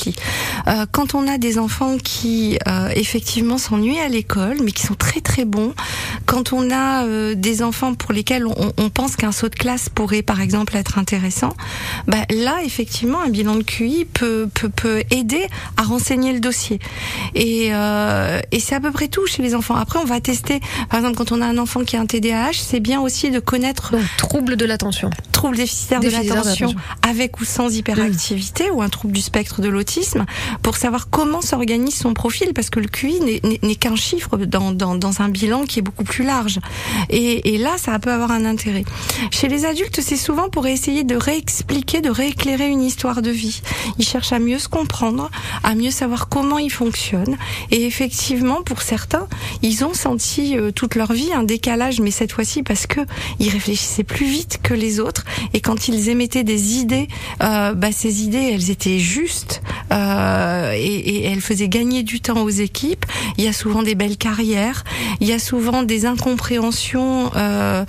euh, 0.67 0.85
quand 0.91 1.15
on 1.15 1.27
a 1.27 1.37
des 1.37 1.57
enfants 1.57 1.97
qui 1.97 2.57
euh, 2.67 2.89
effectivement 2.95 3.57
s'ennuient 3.57 3.99
à 3.99 4.07
l'école, 4.07 4.57
mais 4.63 4.71
qui 4.71 4.83
sont 4.83 4.95
très 4.95 5.21
très 5.21 5.45
bons, 5.45 5.73
quand 6.25 6.53
on 6.53 6.71
a 6.71 7.05
euh, 7.05 7.35
des 7.35 7.63
enfants 7.63 7.93
pour 7.93 8.13
lesquels 8.13 8.45
on, 8.45 8.89
pense 8.89 9.15
qu'un 9.15 9.31
saut 9.31 9.49
de 9.49 9.55
classe 9.55 9.89
pourrait 9.89 10.21
par 10.21 10.41
exemple 10.41 10.75
être 10.75 10.97
intéressant, 10.97 11.53
bah, 12.07 12.17
là 12.29 12.57
effectivement 12.63 13.21
un 13.21 13.29
bilan 13.29 13.55
de 13.55 13.63
QI 13.63 14.05
peut, 14.05 14.47
peut, 14.53 14.69
peut 14.69 15.03
aider 15.11 15.45
à 15.75 15.83
renseigner 15.83 16.33
le 16.33 16.39
dossier. 16.39 16.79
Et, 17.35 17.67
et 17.67 18.59
c'est 18.59 18.75
à 18.75 18.79
peu 18.79 18.91
près 18.91 19.07
tout 19.07 19.27
chez 19.27 19.43
les 19.43 19.53
enfants. 19.55 19.75
Après 19.75 19.99
on 19.99 20.05
va 20.05 20.19
tester, 20.19 20.59
par 20.89 20.99
exemple 20.99 21.17
quand 21.17 21.31
on 21.31 21.41
a 21.41 21.45
un 21.45 21.57
enfant 21.57 21.83
qui 21.83 21.95
a 21.95 22.01
un 22.01 22.05
TDAH, 22.05 22.53
c'est 22.53 22.79
bien 22.79 23.01
aussi 23.01 23.29
de 23.29 23.39
connaître 23.39 23.91
Donc, 23.91 24.01
trouble 24.17 24.55
de 24.55 24.65
l'attention. 24.65 25.09
Trouble 25.37 25.55
déficitaire 25.55 25.99
de 25.99 26.07
l'attention 26.09 26.67
avec 27.07 27.39
ou 27.39 27.45
sans 27.45 27.69
hyperactivité 27.75 28.71
ou 28.71 28.81
un 28.81 28.89
trouble 28.89 29.13
du 29.13 29.21
spectre 29.21 29.61
de 29.61 29.69
l'autisme 29.69 30.25
pour 30.63 30.75
savoir 30.77 31.09
comment 31.09 31.41
s'organise 31.41 31.95
son 31.95 32.13
profil 32.13 32.53
parce 32.53 32.69
que 32.69 32.79
le 32.79 32.87
QI 32.87 33.19
n'est- 33.21 33.75
qu'un 33.75 33.95
chiffre 33.95 34.37
dans, 34.37 34.71
dans, 34.71 34.95
dans 34.95 35.21
un 35.21 35.29
bilan 35.29 35.65
qui 35.65 35.79
est 35.79 35.81
beaucoup 35.83 36.03
plus 36.03 36.23
large. 36.25 36.59
Et, 37.09 37.53
et 37.53 37.57
là 37.59 37.75
ça 37.77 37.97
peut 37.99 38.11
avoir 38.11 38.31
un 38.31 38.45
intérêt. 38.45 38.83
Chez 39.31 39.47
les 39.47 39.65
adultes 39.65 40.01
c'est 40.01 40.17
souvent 40.17 40.49
pour 40.49 40.65
essayer 40.65 41.03
de 41.03 41.15
réexpliquer 41.15 42.01
de 42.01 42.09
rééclairer 42.09 42.67
une 42.67 42.81
histoire 42.83 43.21
de 43.21 43.29
vie. 43.29 43.61
Ils 43.99 44.05
cherchent 44.05 44.33
à 44.33 44.39
mieux 44.39 44.57
se 44.59 44.67
comprendre 44.67 45.29
à 45.63 45.75
mieux 45.75 45.91
savoir 45.91 46.29
comment 46.29 46.57
ils 46.57 46.71
fonctionnent. 46.71 47.37
Et 47.71 47.85
effectivement 47.85 48.63
pour 48.63 48.81
certains 48.81 49.27
ils 49.61 49.83
ont 49.85 49.93
senti 49.93 50.57
euh, 50.57 50.71
toute 50.71 50.95
leur 50.95 51.13
vie 51.13 51.31
un 51.33 51.43
décalage 51.43 51.99
mais 52.01 52.11
cette 52.11 52.31
fois-ci 52.31 52.63
parce 52.63 52.87
que 52.87 53.01
ils 53.39 53.49
réfléchissaient 53.49 54.03
plus 54.03 54.25
vite 54.25 54.59
que 54.63 54.73
les 54.73 54.99
autres 54.99 55.25
et 55.53 55.59
quand 55.61 55.87
ils 55.87 56.09
émettaient 56.09 56.43
des 56.43 56.75
idées, 56.77 57.07
euh, 57.43 57.73
bah, 57.73 57.91
ces 57.91 58.23
idées 58.23 58.51
elles 58.53 58.69
étaient 58.69 58.99
justes 58.99 59.61
euh, 59.91 60.71
et, 60.75 60.77
et 60.85 61.23
elles 61.25 61.41
faisaient 61.41 61.69
gagner 61.69 62.03
du 62.03 62.19
temps 62.21 62.41
aux 62.41 62.49
équipes. 62.49 63.05
Il 63.37 63.43
y 63.43 63.47
a 63.47 63.53
souvent 63.53 63.83
des 63.83 63.95
belles 63.95 64.17
carrières, 64.17 64.83
il 65.21 65.27
y 65.27 65.33
a 65.33 65.39
souvent 65.39 65.83
des 65.83 66.05
incompréhensions 66.05 67.31
euh, 67.35 67.83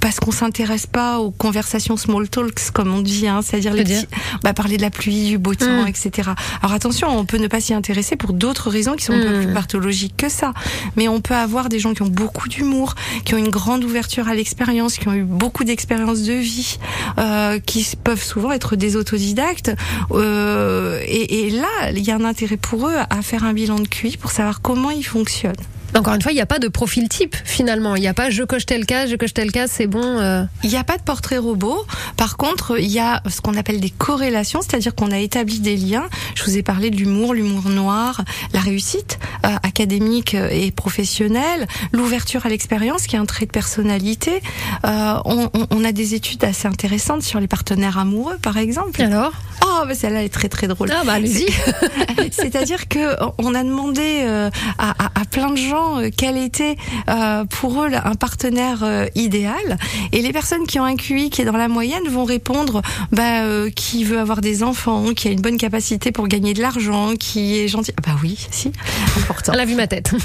parce 0.00 0.20
qu'on 0.20 0.30
s'intéresse 0.32 0.86
pas 0.86 1.18
aux 1.18 1.30
conversations 1.30 1.96
small 1.96 2.28
talks 2.28 2.70
comme 2.72 2.92
on 2.94 3.00
dit, 3.00 3.26
hein, 3.28 3.40
c'est-à-dire 3.42 3.74
les 3.74 3.84
petits- 3.84 4.06
bah, 4.42 4.52
parler 4.52 4.76
de 4.76 4.82
la 4.82 4.90
pluie, 4.90 5.26
du 5.26 5.38
beau 5.38 5.54
temps, 5.54 5.84
Mm. 5.84 5.88
etc. 5.88 6.30
Alors 6.62 6.72
attention, 6.72 7.08
on 7.08 7.24
peut 7.24 7.38
ne 7.38 7.46
pas 7.48 7.60
s'y 7.60 7.74
intéresser 7.74 8.16
pour 8.16 8.32
d'autres 8.32 8.70
raisons 8.70 8.94
qui 8.96 9.04
sont 9.04 9.12
un 9.12 9.20
peu 9.22 9.38
Mm. 9.38 9.44
plus 9.44 9.54
pathologiques 9.54 10.16
que 10.16 10.28
ça, 10.28 10.52
mais 10.96 11.08
on 11.08 11.20
peut 11.20 11.34
avoir 11.34 11.68
des 11.68 11.78
gens 11.78 11.94
qui 11.94 12.02
ont 12.02 12.08
beaucoup 12.08 12.48
d'humour, 12.48 12.94
qui 13.24 13.34
ont 13.34 13.38
une 13.38 13.48
grande 13.50 13.84
ouverture 13.84 14.28
à 14.28 14.34
l'expérience, 14.34 14.96
qui 14.98 15.08
ont 15.08 15.14
eu 15.14 15.24
beaucoup 15.24 15.64
d'expériences 15.64 16.22
de 16.28 16.34
vie, 16.34 16.78
euh, 17.18 17.58
qui 17.58 17.96
peuvent 18.02 18.22
souvent 18.22 18.52
être 18.52 18.76
des 18.76 18.96
autodidactes. 18.96 19.72
Euh, 20.12 21.00
et, 21.06 21.46
et 21.46 21.50
là, 21.50 21.90
il 21.90 22.00
y 22.06 22.10
a 22.10 22.16
un 22.16 22.24
intérêt 22.24 22.56
pour 22.58 22.88
eux 22.88 22.96
à 23.08 23.22
faire 23.22 23.44
un 23.44 23.52
bilan 23.52 23.78
de 23.78 23.88
QI 23.88 24.16
pour 24.16 24.30
savoir 24.30 24.60
comment 24.60 24.90
ils 24.90 25.06
fonctionnent. 25.06 25.54
Encore 25.96 26.14
une 26.14 26.22
fois, 26.22 26.32
il 26.32 26.36
n'y 26.36 26.40
a 26.40 26.46
pas 26.46 26.58
de 26.58 26.68
profil 26.68 27.08
type 27.08 27.34
finalement. 27.44 27.96
Il 27.96 28.00
n'y 28.00 28.08
a 28.08 28.14
pas 28.14 28.30
je 28.30 28.42
coche 28.44 28.66
tel 28.66 28.86
cas, 28.86 29.06
je 29.06 29.16
coche 29.16 29.34
tel 29.34 29.50
cas, 29.50 29.66
c'est 29.66 29.86
bon. 29.86 30.02
euh, 30.04 30.44
Il 30.62 30.70
n'y 30.70 30.76
a 30.76 30.84
pas 30.84 30.96
de 30.96 31.02
portrait 31.02 31.38
robot. 31.38 31.84
Par 32.16 32.36
contre, 32.36 32.78
il 32.78 32.86
y 32.90 32.98
a 33.00 33.22
ce 33.28 33.40
qu'on 33.40 33.54
appelle 33.56 33.80
des 33.80 33.90
corrélations, 33.90 34.60
c'est-à-dire 34.60 34.94
qu'on 34.94 35.10
a 35.10 35.18
établi 35.18 35.60
des 35.60 35.76
liens. 35.76 36.08
Je 36.34 36.44
vous 36.44 36.56
ai 36.56 36.62
parlé 36.62 36.90
de 36.90 36.96
l'humour, 36.96 37.34
l'humour 37.34 37.68
noir, 37.70 38.22
la 38.52 38.60
réussite 38.60 39.18
euh, 39.44 39.48
académique 39.62 40.34
et 40.34 40.70
professionnelle, 40.70 41.66
l'ouverture 41.92 42.46
à 42.46 42.48
l'expérience, 42.48 43.06
qui 43.06 43.16
est 43.16 43.18
un 43.18 43.24
trait 43.26 43.46
de 43.46 43.50
personnalité. 43.50 44.40
Euh, 44.84 45.14
on, 45.24 45.50
on- 45.54 45.66
on 45.70 45.84
a 45.84 45.92
des 45.92 46.14
études 46.14 46.44
assez 46.44 46.68
intéressantes 46.68 47.22
sur 47.22 47.40
les 47.40 47.48
partenaires 47.48 47.98
amoureux, 47.98 48.36
par 48.40 48.56
exemple. 48.58 49.00
Alors? 49.02 49.32
Oh, 49.70 49.84
bah 49.86 49.94
celle-là 49.94 50.24
est 50.24 50.28
très 50.28 50.48
très 50.48 50.66
drôle. 50.66 50.90
Ah 50.92 51.02
bah 51.04 51.12
allez-y. 51.14 51.46
C'est-à-dire 52.32 52.88
que 52.88 53.16
on 53.38 53.54
a 53.54 53.62
demandé 53.62 54.20
euh, 54.22 54.50
à, 54.78 54.90
à- 55.06 55.20
à 55.20 55.24
plein 55.24 55.50
de 55.50 55.56
gens 55.56 55.98
euh, 56.00 56.08
quel 56.16 56.36
était 56.36 56.76
euh, 57.08 57.44
pour 57.44 57.82
eux 57.84 57.88
un 57.92 58.14
partenaire 58.14 58.80
euh, 58.82 59.06
idéal, 59.14 59.78
et 60.12 60.22
les 60.22 60.32
personnes 60.32 60.66
qui 60.66 60.78
ont 60.80 60.84
un 60.84 60.96
QI 60.96 61.30
qui 61.30 61.42
est 61.42 61.44
dans 61.44 61.56
la 61.56 61.68
moyenne 61.68 62.06
vont 62.08 62.24
répondre 62.24 62.82
bah, 63.12 63.42
euh, 63.44 63.70
qui 63.70 64.04
veut 64.04 64.18
avoir 64.18 64.40
des 64.40 64.62
enfants, 64.62 65.12
qui 65.14 65.28
a 65.28 65.30
une 65.30 65.40
bonne 65.40 65.58
capacité 65.58 66.12
pour 66.12 66.28
gagner 66.28 66.54
de 66.54 66.60
l'argent, 66.62 67.14
qui 67.18 67.58
est 67.58 67.68
gentil. 67.68 67.92
Ah 67.98 68.02
bah 68.06 68.16
oui, 68.22 68.46
si, 68.50 68.72
important. 69.18 69.52
Elle 69.52 69.60
a 69.60 69.64
vu 69.64 69.74
ma 69.74 69.86
tête. 69.86 70.12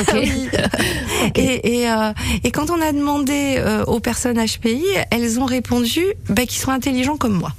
Ok. 0.00 0.14
Oui. 0.14 0.48
Et, 1.34 1.80
et, 1.82 1.90
euh, 1.90 2.12
et 2.44 2.50
quand 2.50 2.70
on 2.70 2.80
a 2.80 2.92
demandé 2.92 3.56
euh, 3.58 3.84
aux 3.86 4.00
personnes 4.00 4.38
HPI, 4.44 4.84
elles 5.10 5.40
ont 5.40 5.44
répondu 5.46 6.02
bah, 6.28 6.46
qu'ils 6.46 6.60
sont 6.60 6.70
intelligents 6.70 7.16
comme 7.16 7.34
moi. 7.34 7.52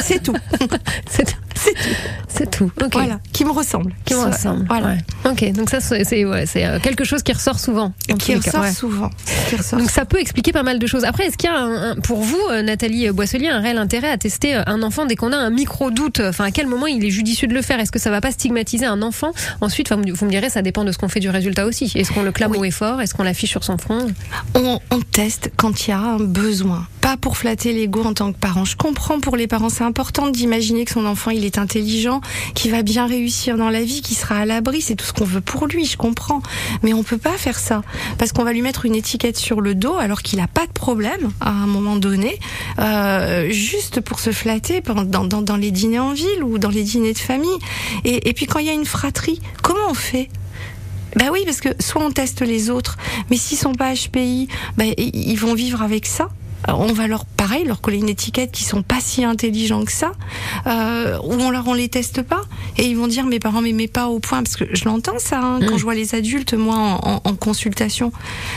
C'est 0.00 0.22
tout. 0.22 0.36
C'est 1.58 1.74
tout. 1.74 1.88
c'est 2.28 2.50
tout. 2.50 2.70
Ok. 2.82 2.92
Voilà. 2.92 3.18
Qui 3.32 3.44
me 3.44 3.50
ressemblent. 3.50 3.92
Qui 4.04 4.14
me 4.14 4.20
ressemble. 4.24 4.64
Voilà. 4.68 4.86
Ouais. 4.88 4.98
Ok, 5.30 5.52
donc 5.52 5.70
ça 5.70 5.80
c'est 5.80 6.24
ouais, 6.24 6.44
euh, 6.56 6.78
quelque 6.80 7.04
chose 7.04 7.22
qui 7.22 7.32
ressort 7.32 7.58
souvent. 7.58 7.92
Qui 8.18 8.36
ressort 8.36 8.60
ouais. 8.62 8.72
souvent. 8.72 9.10
Qui 9.48 9.56
ressort 9.56 9.78
Donc 9.78 9.90
ça 9.90 10.04
peut 10.04 10.20
expliquer 10.20 10.52
pas 10.52 10.62
mal 10.62 10.78
de 10.78 10.86
choses. 10.86 11.04
Après, 11.04 11.26
est-ce 11.26 11.36
qu'il 11.36 11.50
y 11.50 11.52
a 11.52 11.58
un- 11.58 11.90
un- 11.92 11.96
pour 11.96 12.22
vous, 12.22 12.40
euh, 12.50 12.62
Nathalie 12.62 13.10
Boisselier, 13.10 13.48
un 13.48 13.60
réel 13.60 13.78
intérêt 13.78 14.10
à 14.10 14.18
tester 14.18 14.54
euh, 14.56 14.62
un 14.66 14.82
enfant 14.82 15.04
dès 15.06 15.16
qu'on 15.16 15.32
a 15.32 15.36
un 15.36 15.50
micro 15.50 15.90
doute 15.90 16.20
Enfin, 16.20 16.44
à 16.44 16.50
quel 16.50 16.66
moment 16.68 16.86
il 16.86 17.04
est 17.04 17.10
judicieux 17.10 17.48
de 17.48 17.54
le 17.54 17.62
faire? 17.62 17.80
Est-ce 17.80 17.92
que 17.92 17.98
ça 17.98 18.10
va 18.10 18.20
pas 18.20 18.30
stigmatiser 18.30 18.86
un 18.86 19.02
enfant? 19.02 19.32
Ensuite, 19.60 19.90
enfin, 19.90 20.00
vous 20.00 20.24
me 20.26 20.30
direz, 20.30 20.50
ça 20.50 20.62
dépend 20.62 20.84
de 20.84 20.92
ce 20.92 20.98
qu'on 20.98 21.08
fait 21.08 21.20
du 21.20 21.30
résultat 21.30 21.66
aussi. 21.66 21.90
Est-ce 21.94 22.12
qu'on 22.12 22.22
le 22.22 22.32
clame 22.32 22.54
haut 22.56 22.64
et 22.64 22.70
fort? 22.70 23.00
Est-ce 23.00 23.14
qu'on 23.14 23.24
l'affiche 23.24 23.50
sur 23.50 23.64
son 23.64 23.78
front? 23.78 24.06
On, 24.54 24.78
on 24.90 25.00
teste 25.00 25.50
quand 25.56 25.86
il 25.86 25.90
y 25.90 25.92
a 25.92 25.98
un 25.98 26.18
besoin, 26.18 26.86
pas 27.00 27.16
pour 27.16 27.36
flatter 27.36 27.72
l'ego 27.72 28.04
en 28.04 28.14
tant 28.14 28.32
que 28.32 28.38
parent. 28.38 28.64
Je 28.64 28.76
comprends 28.76 29.18
pour 29.20 29.36
les 29.36 29.46
parents, 29.46 29.68
c'est 29.70 29.84
important 29.84 30.28
d'imaginer 30.28 30.84
que 30.84 30.92
son 30.92 31.04
enfant 31.06 31.30
il 31.30 31.44
est 31.44 31.47
intelligent, 31.56 32.20
qu'il 32.54 32.72
va 32.72 32.82
bien 32.82 33.06
réussir 33.06 33.56
dans 33.56 33.70
la 33.70 33.82
vie, 33.82 34.02
qu'il 34.02 34.16
sera 34.16 34.36
à 34.38 34.44
l'abri, 34.44 34.82
c'est 34.82 34.96
tout 34.96 35.06
ce 35.06 35.14
qu'on 35.14 35.24
veut 35.24 35.40
pour 35.40 35.66
lui, 35.66 35.86
je 35.86 35.96
comprends. 35.96 36.42
Mais 36.82 36.92
on 36.92 37.02
peut 37.02 37.16
pas 37.16 37.38
faire 37.38 37.58
ça 37.58 37.82
parce 38.18 38.32
qu'on 38.32 38.44
va 38.44 38.52
lui 38.52 38.60
mettre 38.60 38.84
une 38.84 38.94
étiquette 38.94 39.38
sur 39.38 39.60
le 39.62 39.74
dos 39.74 39.94
alors 39.96 40.20
qu'il 40.22 40.40
a 40.40 40.48
pas 40.48 40.66
de 40.66 40.72
problème 40.72 41.30
à 41.40 41.50
un 41.50 41.66
moment 41.66 41.96
donné, 41.96 42.38
euh, 42.80 43.50
juste 43.50 44.00
pour 44.00 44.20
se 44.20 44.32
flatter 44.32 44.82
dans, 44.82 45.56
les 45.56 45.70
dîners 45.70 45.98
en 46.00 46.12
ville 46.12 46.42
ou 46.42 46.58
dans 46.58 46.70
les 46.70 46.82
dîners 46.82 47.12
de 47.14 47.18
famille. 47.18 47.58
Et, 48.04 48.32
puis 48.34 48.46
quand 48.46 48.58
il 48.58 48.66
y 48.66 48.70
a 48.70 48.74
une 48.74 48.84
fratrie, 48.84 49.40
comment 49.62 49.88
on 49.90 49.94
fait? 49.94 50.28
Bah 51.16 51.26
oui, 51.32 51.40
parce 51.46 51.60
que 51.60 51.70
soit 51.80 52.02
on 52.04 52.10
teste 52.10 52.42
les 52.42 52.68
autres, 52.68 52.98
mais 53.30 53.36
s'ils 53.36 53.56
sont 53.56 53.74
pas 53.74 53.94
HPI, 53.94 54.48
i- 54.80 54.94
ils 55.14 55.36
vont 55.36 55.54
vivre 55.54 55.82
avec 55.82 56.04
ça. 56.06 56.28
Alors, 56.64 56.80
On 56.80 56.92
va 56.92 57.06
leur, 57.06 57.24
pareil, 57.24 57.64
leur 57.64 57.80
coller 57.80 57.98
une 57.98 58.08
étiquette 58.08 58.50
qui 58.52 58.64
sont 58.64 58.82
pas 58.82 59.00
si 59.00 59.24
intelligents 59.24 59.84
que 59.84 59.92
ça, 59.92 60.12
euh, 60.66 61.16
ou 61.22 61.32
on 61.34 61.50
leur 61.50 61.66
on 61.68 61.74
les 61.74 61.88
teste 61.88 62.22
pas, 62.22 62.42
et 62.76 62.84
ils 62.86 62.96
vont 62.96 63.06
dire 63.06 63.24
mes 63.26 63.38
parents 63.38 63.60
m'aimaient 63.62 63.86
pas 63.88 64.08
au 64.08 64.18
point, 64.18 64.42
parce 64.42 64.56
que 64.56 64.64
je 64.72 64.84
l'entends 64.84 65.18
ça 65.18 65.40
hein, 65.40 65.60
quand 65.66 65.74
Mm. 65.74 65.78
je 65.78 65.82
vois 65.84 65.94
les 65.94 66.14
adultes 66.14 66.54
moi 66.54 66.76
en, 66.76 66.94
en- 67.16 67.20
en 67.24 67.34
consultation, 67.36 68.12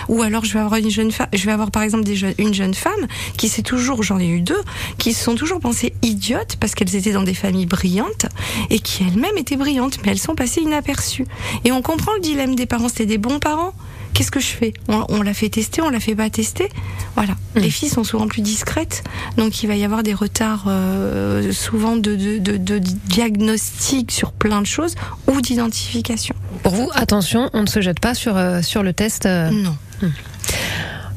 ou 0.10 0.22
alors 0.24 0.46
je 0.46 0.54
vais 0.54 0.60
avoir 0.60 0.80
une 0.80 0.90
jeune 0.90 1.12
femme, 1.12 1.28
je 1.34 1.46
vais 1.46 1.52
avoir 1.52 1.70
par 1.72 1.84
exemple 1.84 2.04
des 2.04 2.22
une 2.38 2.54
jeune 2.54 2.74
femme 2.74 3.08
qui 3.38 3.50
s'est 3.50 3.62
toujours, 3.62 4.02
j'en 4.04 4.20
ai 4.20 4.28
eu 4.28 4.42
deux, 4.42 4.62
qui 4.98 5.14
se 5.14 5.24
sont 5.24 5.36
toujours 5.36 5.60
pensées 5.60 5.94
idiotes 6.02 6.58
parce 6.60 6.74
qu'elles 6.76 6.96
étaient 6.96 7.12
dans 7.14 7.24
des 7.24 7.34
familles 7.36 7.66
brillantes 7.68 8.26
et 8.70 8.80
qui 8.80 9.04
elles-mêmes 9.04 9.38
étaient 9.38 9.58
brillantes, 9.58 10.00
mais 10.04 10.12
elles 10.12 10.20
sont 10.20 10.36
passées 10.36 10.62
inaperçues. 10.62 11.28
Et 11.66 11.72
on 11.72 11.82
comprend 11.82 12.14
le 12.16 12.22
dilemme 12.22 12.56
des 12.56 12.66
parents, 12.66 12.90
c'était 12.90 13.06
des 13.06 13.18
bons 13.20 13.40
parents. 13.40 13.74
Qu'est-ce 14.14 14.32
que 14.32 14.40
je 14.40 14.48
fais 14.48 14.74
On, 14.88 15.06
on 15.10 15.22
l'a 15.22 15.34
fait 15.34 15.50
tester, 15.50 15.82
on 15.82 15.90
l'a 15.90 16.00
fait 16.00 16.16
pas 16.16 16.30
tester. 16.30 16.70
Voilà. 17.16 17.34
Les 17.56 17.70
filles 17.70 17.90
sont 17.90 18.04
souvent 18.04 18.28
plus 18.28 18.42
discrètes, 18.42 19.04
donc 19.38 19.64
il 19.64 19.68
va 19.68 19.76
y 19.76 19.84
avoir 19.84 20.04
des 20.04 20.14
retards 20.14 20.66
euh, 20.68 21.52
souvent 21.52 21.96
de, 21.96 22.16
de, 22.16 22.38
de, 22.38 22.58
de 22.58 22.78
diagnostic 22.78 24.12
sur 24.12 24.32
plein 24.32 24.62
de 24.62 24.68
choses 24.68 24.96
ou 25.28 25.42
d'identification. 25.42 26.36
Pour 26.64 26.74
vous, 26.76 26.90
attention, 26.94 27.50
on 27.54 27.62
ne 27.64 27.68
se 27.68 27.82
jette 27.82 28.00
pas 28.00 28.14
sur, 28.14 28.38
euh, 28.38 28.62
sur 28.62 28.84
le 28.84 28.94
test. 28.94 29.26
euh. 29.26 29.50
Non. 29.50 29.76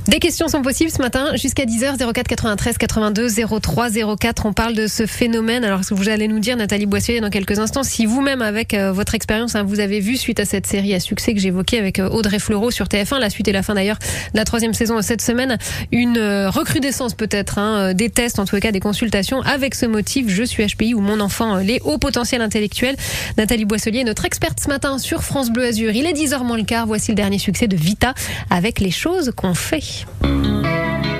Des 0.07 0.19
questions 0.19 0.49
sont 0.49 0.61
possibles 0.61 0.91
ce 0.91 1.01
matin 1.01 1.35
jusqu'à 1.35 1.65
10h 1.65 1.97
04 1.97 2.29
93 2.29 2.77
82 2.77 3.29
03 3.61 3.89
04. 4.19 4.47
On 4.47 4.53
parle 4.53 4.75
de 4.75 4.87
ce 4.87 5.07
phénomène. 5.07 5.65
Alors, 5.65 5.83
ce 5.83 5.91
que 5.91 5.95
vous 5.95 6.11
allez 6.11 6.29
nous 6.29 6.41
dire, 6.41 6.59
Nathalie 6.59 6.85
Boissier, 6.85 7.21
dans 7.21 7.31
quelques 7.31 7.59
instants, 7.59 7.83
si 7.83 8.05
vous-même, 8.05 8.43
avec 8.43 8.75
euh, 8.75 8.93
votre 8.93 9.15
expérience, 9.15 9.55
hein, 9.55 9.63
vous 9.63 9.81
avez 9.81 10.01
vu 10.01 10.19
suite 10.19 10.41
à 10.41 10.45
cette 10.45 10.67
série 10.67 10.95
à 10.95 11.01
succès 11.01 11.33
que 11.33 11.41
j'évoquais 11.41 11.79
avec 11.79 11.99
euh, 11.99 12.11
Audrey 12.11 12.39
Fleurot 12.39 12.71
sur 12.71 12.87
TF1, 12.87 13.19
la 13.19 13.31
suite 13.31 13.49
et 13.49 13.53
la 13.53 13.63
fin 13.63 13.75
d'ailleurs 13.75 13.99
de 13.99 14.39
la 14.39 14.45
troisième 14.45 14.75
saison 14.75 15.01
cette 15.01 15.23
semaine, 15.23 15.57
une 15.91 16.19
euh, 16.19 16.51
recrudescence 16.51 17.15
peut-être 17.15 17.59
hein, 17.59 17.95
des 17.95 18.11
tests, 18.11 18.39
en 18.39 18.45
tout 18.45 18.59
cas 18.59 18.73
des 18.73 18.81
consultations 18.81 19.41
avec 19.43 19.75
ce 19.75 19.87
motif 19.87 20.27
je 20.29 20.43
suis 20.43 20.65
HPI 20.65 20.95
ou 20.95 21.01
mon 21.01 21.21
enfant 21.21 21.57
les 21.57 21.81
hauts 21.85 21.99
potentiels 21.99 22.43
intellectuels. 22.43 22.97
Nathalie 23.37 23.65
Boisselier 23.65 24.05
notre 24.05 24.25
experte 24.25 24.61
ce 24.61 24.69
matin 24.69 24.99
sur 24.99 25.23
France 25.23 25.51
Bleu 25.51 25.65
Azur. 25.65 25.93
Il 25.93 26.07
est 26.07 26.13
10h 26.13 26.45
moins 26.45 26.57
le 26.57 26.65
quart. 26.65 26.87
Voici 26.87 27.11
le 27.11 27.17
dernier 27.17 27.39
succès 27.39 27.69
de 27.69 27.77
Vita 27.77 28.15
avec 28.51 28.81
les 28.81 28.91
choses 28.91 29.33
qu'on 29.37 29.55
fait. 29.55 29.94
Comme 30.03 31.13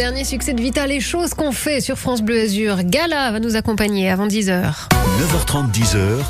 dernier 0.00 0.24
succès 0.24 0.54
de 0.54 0.62
Vita, 0.62 0.86
les 0.86 0.98
choses 0.98 1.34
qu'on 1.34 1.52
fait 1.52 1.82
sur 1.82 1.98
France 1.98 2.22
Bleu 2.22 2.40
Azur. 2.40 2.84
Gala 2.84 3.32
va 3.32 3.38
nous 3.38 3.54
accompagner 3.54 4.08
avant 4.08 4.26
10h. 4.26 4.88
9h30, 4.88 5.70
10h. 5.70 6.22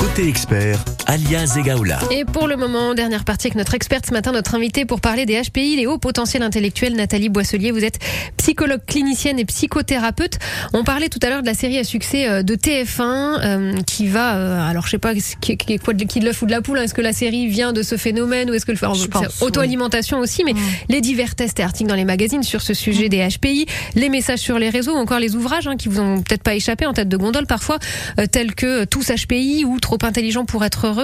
Côté 0.00 0.26
expert, 0.26 0.80
Alia 1.10 1.46
Zegaoula. 1.46 1.98
Et 2.10 2.26
pour 2.26 2.46
le 2.48 2.56
moment, 2.56 2.92
dernière 2.92 3.24
partie 3.24 3.46
avec 3.46 3.54
notre 3.56 3.72
experte 3.72 4.04
ce 4.06 4.12
matin, 4.12 4.30
notre 4.32 4.54
invitée 4.54 4.84
pour 4.84 5.00
parler 5.00 5.24
des 5.24 5.40
HPI, 5.40 5.76
les 5.76 5.86
hauts 5.86 5.96
potentiels 5.96 6.42
intellectuels, 6.42 6.94
Nathalie 6.94 7.30
Boisselier. 7.30 7.70
Vous 7.70 7.82
êtes 7.82 7.98
psychologue 8.36 8.82
clinicienne 8.86 9.38
et 9.38 9.46
psychothérapeute. 9.46 10.38
On 10.74 10.84
parlait 10.84 11.08
tout 11.08 11.18
à 11.22 11.30
l'heure 11.30 11.40
de 11.40 11.46
la 11.46 11.54
série 11.54 11.78
à 11.78 11.84
succès 11.84 12.28
euh, 12.28 12.42
de 12.42 12.54
TF1 12.56 13.00
euh, 13.02 13.72
qui 13.86 14.06
va, 14.06 14.36
euh, 14.36 14.68
alors 14.68 14.84
je 14.84 14.90
sais 14.90 14.98
pas 14.98 15.14
qui, 15.40 15.56
qui, 15.56 15.78
quoi, 15.78 15.94
de- 15.94 16.04
qui 16.04 16.20
de 16.20 16.26
l'œuf 16.26 16.42
ou 16.42 16.46
de 16.46 16.50
la 16.50 16.60
poule. 16.60 16.78
hein. 16.78 16.82
Est-ce 16.82 16.92
que 16.94 17.00
la 17.00 17.14
série 17.14 17.46
vient 17.46 17.72
de 17.72 17.82
ce 17.82 17.96
phénomène 17.96 18.50
ou 18.50 18.54
est-ce 18.54 18.66
que 18.66 18.72
le 18.72 18.76
Je 18.76 19.06
pense, 19.06 19.26
c'est 19.30 19.44
auto-alimentation 19.46 20.18
aussi, 20.18 20.44
mais 20.44 20.52
les 20.90 21.00
divers 21.00 21.34
tests 21.34 21.58
et 21.58 21.62
articles 21.62 21.88
dans 21.88 21.96
les 21.96 22.04
magazines 22.04 22.42
sur 22.42 22.60
ce 22.60 22.74
sujet 22.74 23.08
des 23.08 23.26
HPI, 23.26 23.64
les 23.94 24.10
messages 24.10 24.40
sur 24.40 24.58
les 24.58 24.68
réseaux, 24.68 24.92
ou 24.94 24.98
encore 24.98 25.20
les 25.20 25.36
ouvrages 25.36 25.68
hein, 25.68 25.76
qui 25.78 25.88
vous 25.88 26.00
ont 26.00 26.20
peut-être 26.20 26.42
pas 26.42 26.54
échappé 26.54 26.84
en 26.84 26.92
tête 26.92 27.08
de 27.08 27.16
gondole 27.16 27.46
parfois, 27.46 27.78
euh, 28.20 28.26
tels 28.26 28.54
que 28.54 28.84
Tous 28.84 29.10
HPI 29.10 29.64
ou 29.64 29.80
Trop 29.80 29.96
intelligent 30.02 30.44
pour 30.44 30.66
être 30.66 30.86
heureux. 30.86 30.97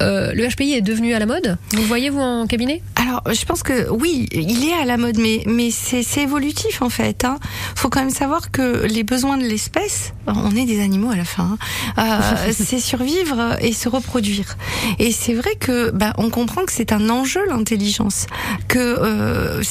Euh, 0.00 0.32
le 0.32 0.48
HPI 0.48 0.74
est 0.74 0.80
devenu 0.80 1.14
à 1.14 1.18
la 1.18 1.26
mode. 1.26 1.56
Vous 1.70 1.82
le 1.82 1.86
voyez 1.86 2.10
vous 2.10 2.20
en 2.20 2.46
cabinet? 2.46 2.82
Alors, 2.96 3.22
je 3.32 3.44
pense 3.44 3.62
que 3.62 3.88
oui, 3.90 4.28
il 4.32 4.68
est 4.68 4.74
à 4.74 4.84
la 4.84 4.96
mode, 4.96 5.18
mais 5.18 5.42
mais 5.46 5.70
c'est 5.70 6.22
évolutif 6.22 6.82
en 6.82 6.90
fait. 6.90 7.24
Hein. 7.24 7.38
Faut 7.74 7.88
quand 7.88 8.00
même 8.00 8.10
savoir 8.10 8.50
que 8.50 8.86
les 8.86 9.04
besoins 9.04 9.36
de 9.36 9.44
l'espèce, 9.44 10.12
on 10.26 10.54
est 10.56 10.64
des 10.64 10.82
animaux 10.82 11.10
à 11.10 11.16
la 11.16 11.24
fin, 11.24 11.56
hein, 11.96 12.20
euh, 12.46 12.52
c'est 12.52 12.80
survivre 12.80 13.56
et 13.60 13.72
se 13.72 13.88
reproduire. 13.88 14.56
Et 14.98 15.12
c'est 15.12 15.34
vrai 15.34 15.54
que 15.58 15.90
bah, 15.90 16.12
on 16.18 16.30
comprend 16.30 16.64
que 16.64 16.72
c'est 16.72 16.92
un 16.92 17.10
enjeu 17.10 17.40
l'intelligence, 17.48 18.26
que 18.68 18.78
euh, 18.78 19.62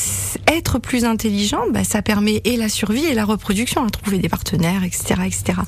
être 0.48 0.80
plus 0.80 1.06
intelligent, 1.06 1.64
bah, 1.72 1.84
ça 1.84 2.02
permet 2.02 2.42
et 2.46 2.58
la 2.58 2.70
survie 2.70 3.06
et 3.06 3.14
la 3.14 3.26
reproduction, 3.26 3.86
à 3.86 3.90
trouver 3.90 4.18
des 4.18 4.30
partenaires, 4.30 4.84
etc., 4.84 5.16
etc. 5.26 5.60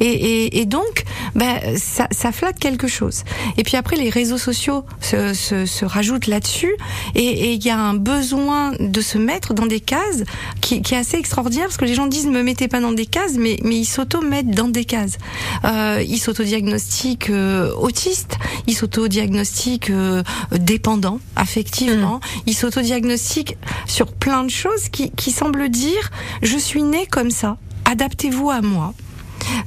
Et, 0.00 0.06
et, 0.06 0.60
et 0.60 0.66
donc, 0.66 1.04
bah, 1.34 1.76
ça, 1.76 2.08
ça 2.10 2.32
flatte 2.32 2.58
quelque 2.58 2.88
chose. 2.88 3.24
Et 3.56 3.62
puis 3.62 3.76
après, 3.76 3.96
les 3.96 4.10
réseaux 4.10 4.38
sociaux 4.38 4.84
se, 5.00 5.34
se, 5.34 5.66
se 5.66 5.84
rajoutent 5.84 6.26
là-dessus, 6.26 6.74
et 7.14 7.54
il 7.54 7.64
y 7.64 7.70
a 7.70 7.78
un 7.78 7.94
besoin 7.94 8.72
de 8.78 9.00
se 9.00 9.18
mettre 9.18 9.54
dans 9.54 9.66
des 9.66 9.80
cases 9.80 10.24
qui, 10.60 10.82
qui 10.82 10.94
est 10.94 10.98
assez 10.98 11.16
extraordinaire, 11.16 11.66
parce 11.66 11.76
que 11.76 11.84
les 11.84 11.94
gens 11.94 12.06
disent 12.06 12.26
ne 12.26 12.32
me 12.32 12.42
mettez 12.42 12.68
pas 12.68 12.80
dans 12.80 12.92
des 12.92 13.06
cases, 13.06 13.34
mais, 13.38 13.58
mais 13.62 13.76
ils 13.76 13.84
s'auto-mettent 13.84 14.50
dans 14.50 14.68
des 14.68 14.84
cases. 14.84 15.18
Euh, 15.64 16.02
ils 16.06 16.18
s'auto-diagnostiquent 16.18 17.30
euh, 17.30 17.72
autistes, 17.74 18.38
ils 18.66 18.74
s'auto-diagnostiquent 18.74 19.90
euh, 19.90 20.22
dépendants 20.52 21.20
affectivement, 21.36 22.20
ils 22.46 22.54
s'auto-diagnostiquent 22.54 23.56
sur 23.86 24.12
plein 24.12 24.44
de 24.44 24.50
choses 24.50 24.88
qui, 24.90 25.10
qui 25.10 25.30
semblent 25.30 25.68
dire 25.68 26.10
je 26.42 26.56
suis 26.56 26.82
né 26.82 27.06
comme 27.06 27.30
ça, 27.30 27.56
adaptez-vous 27.84 28.50
à 28.50 28.60
moi, 28.60 28.94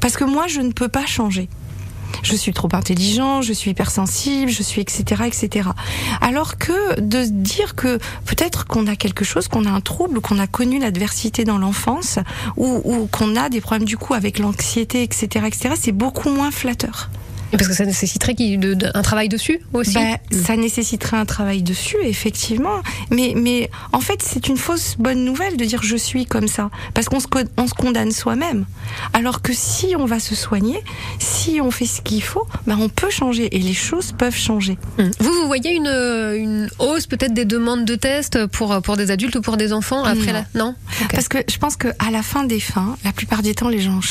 parce 0.01 0.17
que 0.17 0.23
moi 0.23 0.47
je 0.47 0.61
ne 0.61 0.71
peux 0.71 0.89
pas 0.89 1.05
changer 1.05 1.49
je 2.23 2.35
suis 2.35 2.53
trop 2.53 2.69
intelligent, 2.73 3.41
je 3.41 3.53
suis 3.53 3.71
hypersensible, 3.71 4.51
je 4.51 4.63
suis 4.63 4.81
etc 4.81 5.23
etc. 5.25 5.69
Alors 6.21 6.57
que 6.57 6.99
de 6.99 7.23
dire 7.25 7.75
que 7.75 7.97
peut-être 8.25 8.65
qu'on 8.65 8.87
a 8.87 8.95
quelque 8.95 9.25
chose, 9.25 9.47
qu'on 9.47 9.65
a 9.65 9.71
un 9.71 9.81
trouble, 9.81 10.21
qu'on 10.21 10.39
a 10.39 10.47
connu 10.47 10.79
l'adversité 10.79 11.43
dans 11.43 11.57
l'enfance, 11.57 12.19
ou, 12.57 12.81
ou 12.83 13.07
qu'on 13.07 13.35
a 13.35 13.49
des 13.49 13.61
problèmes 13.61 13.87
du 13.87 13.97
coup 13.97 14.13
avec 14.13 14.39
l'anxiété 14.39 15.03
etc 15.03 15.45
etc, 15.45 15.75
c'est 15.79 15.91
beaucoup 15.91 16.29
moins 16.29 16.51
flatteur. 16.51 17.09
Parce 17.51 17.67
que 17.67 17.73
ça 17.73 17.85
nécessiterait 17.85 18.35
un 18.93 19.01
travail 19.01 19.29
dessus 19.29 19.59
aussi. 19.73 19.93
Ben, 19.93 20.17
ça 20.31 20.57
nécessiterait 20.57 21.17
un 21.17 21.25
travail 21.25 21.61
dessus, 21.63 21.97
effectivement. 22.03 22.81
Mais, 23.11 23.33
mais 23.35 23.69
en 23.93 24.01
fait, 24.01 24.21
c'est 24.21 24.47
une 24.47 24.57
fausse 24.57 24.95
bonne 24.99 25.23
nouvelle 25.23 25.55
de 25.57 25.63
dire 25.65 25.81
je 25.83 25.95
suis 25.95 26.25
comme 26.25 26.47
ça. 26.47 26.69
Parce 26.93 27.07
qu'on 27.07 27.19
se, 27.19 27.27
co- 27.27 27.39
on 27.57 27.67
se 27.67 27.73
condamne 27.73 28.11
soi-même. 28.11 28.65
Alors 29.13 29.41
que 29.41 29.53
si 29.53 29.95
on 29.97 30.05
va 30.05 30.19
se 30.19 30.35
soigner, 30.35 30.79
si 31.19 31.61
on 31.61 31.71
fait 31.71 31.85
ce 31.85 32.01
qu'il 32.01 32.23
faut, 32.23 32.45
ben, 32.67 32.77
on 32.79 32.89
peut 32.89 33.09
changer 33.09 33.55
et 33.55 33.59
les 33.59 33.73
choses 33.73 34.11
peuvent 34.11 34.35
changer. 34.35 34.77
Hum. 34.99 35.11
Vous, 35.19 35.31
vous 35.33 35.47
voyez 35.47 35.73
une, 35.75 35.87
une 35.87 36.69
hausse 36.79 37.07
peut-être 37.07 37.33
des 37.33 37.45
demandes 37.45 37.85
de 37.85 37.95
tests 37.95 38.45
pour, 38.47 38.81
pour 38.81 38.97
des 38.97 39.11
adultes 39.11 39.35
ou 39.37 39.41
pour 39.41 39.55
des 39.57 39.71
enfants 39.71 40.03
après 40.03 40.33
Non. 40.33 40.45
la... 40.53 40.59
Non? 40.59 40.75
Parce 41.11 41.27
que 41.29 41.37
je 41.49 41.57
pense 41.57 41.75
qu'à 41.77 41.93
la 42.11 42.21
fin 42.23 42.43
des 42.43 42.59
fins, 42.59 42.97
la 43.05 43.11
plupart 43.11 43.41
du 43.43 43.53
temps, 43.55 43.69
les 43.69 43.79
gens, 43.81 44.01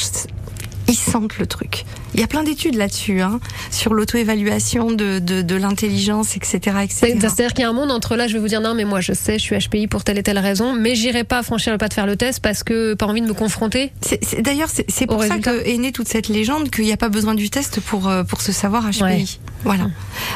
ils 0.88 0.94
sentent 0.94 1.38
le 1.38 1.46
truc. 1.46 1.84
Il 2.14 2.20
y 2.20 2.22
a 2.22 2.26
plein 2.26 2.42
d'études 2.44 2.74
là-dessus, 2.76 3.20
hein, 3.20 3.40
sur 3.70 3.94
l'auto-évaluation 3.94 4.92
de, 4.92 5.18
de, 5.18 5.42
de 5.42 5.54
l'intelligence, 5.56 6.36
etc. 6.36 6.56
etc. 6.82 6.86
C'est- 6.88 7.20
C'est-à-dire 7.20 7.52
qu'il 7.54 7.62
y 7.62 7.64
a 7.64 7.70
un 7.70 7.72
monde 7.72 7.90
entre 7.90 8.16
là, 8.16 8.28
je 8.28 8.34
vais 8.34 8.38
vous 8.38 8.48
dire 8.48 8.60
non, 8.60 8.74
mais 8.74 8.84
moi 8.84 9.00
je 9.00 9.12
sais, 9.12 9.38
je 9.38 9.42
suis 9.42 9.56
HPI 9.58 9.86
pour 9.88 10.04
telle 10.04 10.18
et 10.18 10.22
telle 10.22 10.38
raison, 10.38 10.72
mais 10.74 10.94
j'irai 10.94 11.24
pas 11.24 11.42
franchir 11.42 11.72
le 11.72 11.78
pas 11.78 11.88
de 11.88 11.94
faire 11.94 12.06
le 12.06 12.16
test 12.16 12.40
parce 12.40 12.62
que 12.62 12.94
pas 12.94 13.06
envie 13.06 13.20
de 13.22 13.26
me 13.26 13.34
confronter. 13.34 13.92
D'ailleurs, 14.40 14.68
c'est 14.68 15.06
pour 15.06 15.22
ça 15.22 15.28
résultat. 15.34 15.52
que 15.58 15.68
est 15.68 15.78
née 15.78 15.92
toute 15.92 16.08
cette 16.08 16.28
légende 16.28 16.70
qu'il 16.70 16.84
n'y 16.84 16.92
a 16.92 16.96
pas 16.96 17.08
besoin 17.08 17.34
du 17.34 17.50
test 17.50 17.80
pour 17.80 18.08
euh, 18.08 18.22
pour 18.24 18.40
se 18.40 18.52
savoir 18.52 18.90
HPI. 18.90 19.02
Ouais. 19.02 19.24
Voilà. 19.64 19.86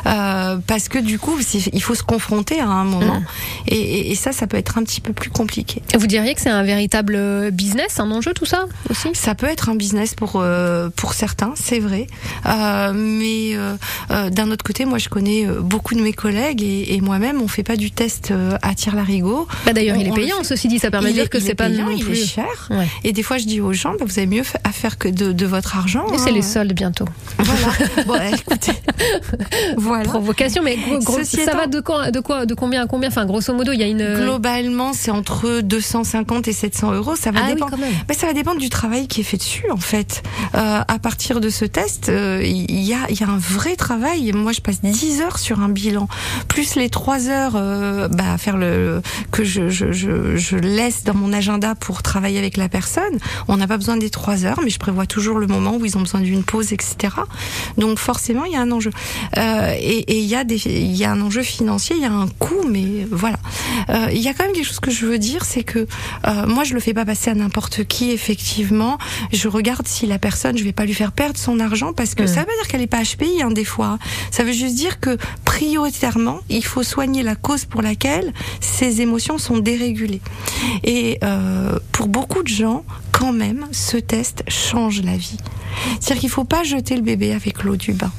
Euh, 0.07 0.59
parce 0.67 0.89
que 0.89 0.99
du 0.99 1.19
coup, 1.19 1.37
il 1.73 1.83
faut 1.83 1.95
se 1.95 2.03
confronter 2.03 2.61
à 2.61 2.67
un 2.67 2.85
moment, 2.85 3.23
et, 3.67 3.77
et- 3.77 4.11
et 4.11 4.15
ça, 4.15 4.33
ça 4.33 4.47
peut 4.47 4.57
être 4.57 4.79
un 4.79 4.85
petit 4.85 5.01
peu 5.01 5.13
plus 5.13 5.31
compliqué. 5.31 5.83
Vous 5.99 6.07
diriez 6.07 6.35
que 6.35 6.41
c'est 6.41 6.49
un 6.51 6.63
véritable 6.63 7.15
euh, 7.17 7.51
business, 7.51 8.01
un 8.01 8.11
enjeu 8.11 8.33
tout 8.33 8.45
ça 8.47 8.67
aussi? 8.91 9.09
Ça 9.15 9.35
peut 9.35 9.47
être 9.47 9.69
un 9.69 9.75
business 9.75 10.15
pour 10.15 10.33
euh, 10.37 10.89
pour 10.97 11.13
certains, 11.15 11.53
c'est 11.57 11.79
vrai. 11.79 12.07
Euh, 12.47 12.93
mais 12.95 13.57
d'un 14.31 14.51
autre 14.51 14.65
côté, 14.65 14.85
moi, 14.85 14.99
je 14.99 15.09
connais 15.09 15.47
beaucoup 15.61 15.95
de 15.95 16.01
mes 16.01 16.13
collègues 16.13 16.63
et, 16.63 16.95
et 16.95 17.01
moi-même, 17.01 17.41
on 17.43 17.49
fait 17.49 17.63
pas 17.63 17.77
du 17.77 17.91
test 17.91 18.33
à 18.63 18.75
tir 18.75 18.95
larigot. 18.97 19.47
bah 19.67 19.73
D'ailleurs, 19.73 19.97
il 19.97 20.09
est 20.09 20.13
payant, 20.15 20.43
ceci 20.43 20.69
dit, 20.69 20.79
ça 20.79 20.91
permet 20.91 21.09
Il 21.11 21.13
de 21.13 21.15
dire 21.15 21.25
est- 21.25 21.29
que 21.29 21.39
il 21.39 21.43
c'est 21.45 21.51
est 21.51 21.55
pas 21.55 21.69
payant, 21.69 21.87
non 21.87 21.93
il 21.97 22.05
plus. 22.05 22.21
est 22.23 22.27
cher. 22.27 22.69
Ouais. 22.71 22.87
Et 23.05 23.13
des 23.13 23.23
fois, 23.23 23.39
je 23.39 23.45
dis 23.47 23.61
aux 23.61 23.73
gens, 23.73 23.93
bah, 23.99 24.05
vous 24.07 24.19
avez 24.19 24.27
mieux 24.27 24.43
à 24.65 24.71
faire 24.73 24.99
que 24.99 25.09
de, 25.09 25.33
de 25.33 25.47
votre 25.47 25.77
argent. 25.77 26.07
Et 26.15 26.19
c'est 26.19 26.31
hein. 26.31 26.33
les 26.33 26.43
soldes 26.43 26.73
bientôt. 26.73 27.07
Voilà. 27.39 28.05
bon, 28.07 28.21
écoutez. 28.37 28.73
voilà. 29.77 30.05
Provocation, 30.05 30.63
mais 30.63 30.77
gros- 31.01 31.23
ça 31.25 31.43
étant- 31.43 31.57
va 31.57 31.67
de 31.67 31.81
quoi, 31.81 32.11
de 32.11 32.21
quoi, 32.21 32.47
de 32.47 32.55
combien 32.55 32.83
à 32.83 32.87
combien? 32.87 33.09
Enfin, 33.09 33.27
grosso 33.27 33.53
modo, 33.55 33.73
il 33.73 33.81
y 33.81 33.83
a 33.83 33.87
une. 33.87 34.15
Globalement, 34.15 34.93
c'est 34.93 35.11
entre 35.11 35.61
250 35.61 36.49
et 36.49 36.53
700 36.53 36.93
euros. 36.93 37.17
Ça 37.17 37.31
va 37.31 37.41
Ah 37.43 37.47
oui, 37.49 37.55
dépendre. 37.55 37.79
même. 37.79 37.93
Mais 38.09 38.15
ça 38.15 38.27
va 38.27 38.33
dépendre 38.33 38.59
du 38.61 38.71
travail 38.71 39.09
qui 39.09 39.21
est 39.21 39.25
fait 39.25 39.37
dessus, 39.37 39.71
en 39.71 39.77
fait. 39.77 40.23
Euh, 40.55 40.81
à 40.87 40.99
partir 40.99 41.41
de 41.41 41.49
ce 41.51 41.65
test, 41.65 42.09
euh, 42.09 42.43
il 42.45 42.81
y, 42.81 42.95
a, 42.95 43.11
y 43.11 43.23
a 43.23 43.29
un 43.29 43.39
vrai 43.39 43.77
travail. 43.77 44.33
Moi, 44.33 44.53
je 44.53 44.61
passe 44.61 44.81
10 44.83 45.21
heures 45.23 45.39
sur 45.39 45.61
un 45.61 45.69
bilan, 45.69 46.09
plus 46.49 46.75
les 46.77 46.89
3 46.91 47.29
heures 47.29 47.53
euh, 47.57 48.09
bah, 48.09 48.37
faire 48.39 48.57
le 48.57 49.03
que 49.31 49.45
je, 49.45 49.69
je, 49.69 49.93
je, 49.93 50.37
je 50.37 50.57
laisse 50.57 51.05
dans 51.05 51.15
mon 51.15 51.33
agenda 51.33 51.75
pour 51.75 52.03
travailler 52.03 52.39
avec 52.39 52.57
la 52.57 52.69
personne. 52.69 53.19
On 53.49 53.57
n'a 53.57 53.67
pas 53.67 53.77
besoin 53.77 53.97
des 53.97 54.11
3 54.11 54.45
heures, 54.45 54.61
mais 54.63 54.71
je 54.71 54.79
prévois 54.79 55.07
toujours 55.07 55.39
le 55.39 55.47
moment 55.47 55.77
où 55.77 55.85
ils 55.85 55.97
ont 55.97 56.01
besoin 56.01 56.21
d'une 56.21 56.43
pause, 56.45 56.73
etc. 56.73 57.15
Donc 57.77 57.99
forcément, 57.99 58.45
il 58.45 58.53
y 58.53 58.57
a 58.57 58.61
un 58.61 58.71
enjeu. 58.73 58.91
Euh, 59.37 59.75
et 59.79 59.99
et 60.09 60.19
il 60.21 60.27
y 60.27 60.35
a 60.35 60.45
des, 60.45 60.57
y 60.67 61.05
a 61.05 61.11
un 61.11 61.21
enjeu 61.21 61.43
financier, 61.43 61.97
il 61.97 62.03
y 62.03 62.07
a 62.07 62.13
un 62.13 62.29
coût, 62.29 62.65
mais 62.69 63.07
voilà. 63.11 63.39
Euh, 63.91 64.09
Il 64.13 64.21
y 64.21 64.29
a 64.29 64.35
quand 64.35 64.45
même 64.45 64.53
quelque 64.53 64.67
chose 64.67 64.81
que 64.81 64.91
je 64.91 65.07
veux 65.07 65.19
dire, 65.19 65.45
c'est 65.45 65.63
que 65.65 65.81
euh, 66.27 66.47
moi, 66.47 66.65
je 66.65 66.75
le 66.75 66.81
fais 66.81 66.95
pas 66.95 67.05
passer 67.05 67.31
à 67.31 67.35
n'importe 67.35 67.85
qui. 67.85 68.11
Effectivement, 68.11 68.99
je 69.33 69.49
regarde 69.49 69.87
si 69.87 70.07
la 70.07 70.19
personne, 70.19 70.57
je 70.59 70.65
vais 70.65 70.73
pas 70.73 70.85
lui 70.85 70.95
faire 70.95 71.13
perdre 71.13 71.39
son 71.39 71.61
argent 71.61 71.93
parce 71.93 72.15
que 72.15 72.23
Mm. 72.25 72.27
ça 72.27 72.41
veut 72.41 72.47
pas 72.47 72.53
dire 72.61 72.69
qu'elle 72.69 72.83
est 72.83 72.87
pas 72.87 73.03
HPI 73.03 73.43
hein, 73.43 73.51
des 73.51 73.65
fois. 73.65 73.99
Ça 74.31 74.45
veut 74.45 74.53
juste 74.53 74.75
dire 74.75 75.01
que 75.01 75.17
prioritairement, 75.45 76.41
il 76.49 76.65
faut 76.65 76.83
soigner 76.83 77.23
la 77.23 77.35
cause 77.35 77.65
pour 77.65 77.83
laquelle 77.83 78.33
ses 78.61 79.01
émotions 79.01 79.39
sont 79.39 79.59
dérégulées. 79.59 80.21
Et 80.85 81.19
euh, 81.25 81.79
pour 81.93 82.09
beaucoup 82.09 82.43
de 82.43 82.49
gens, 82.49 82.85
quand 83.13 83.33
même, 83.33 83.67
ce 83.73 83.97
test 83.97 84.43
change 84.49 85.03
la 85.03 85.17
vie. 85.17 85.37
C'est-à-dire 86.01 86.21
qu'il 86.21 86.31
faut 86.31 86.45
pas 86.45 86.63
jeter 86.65 86.97
le 86.97 87.03
bébé 87.03 87.33
avec 87.33 87.65
l'eau 87.65 87.77
du 87.77 87.93
bain. 87.93 88.11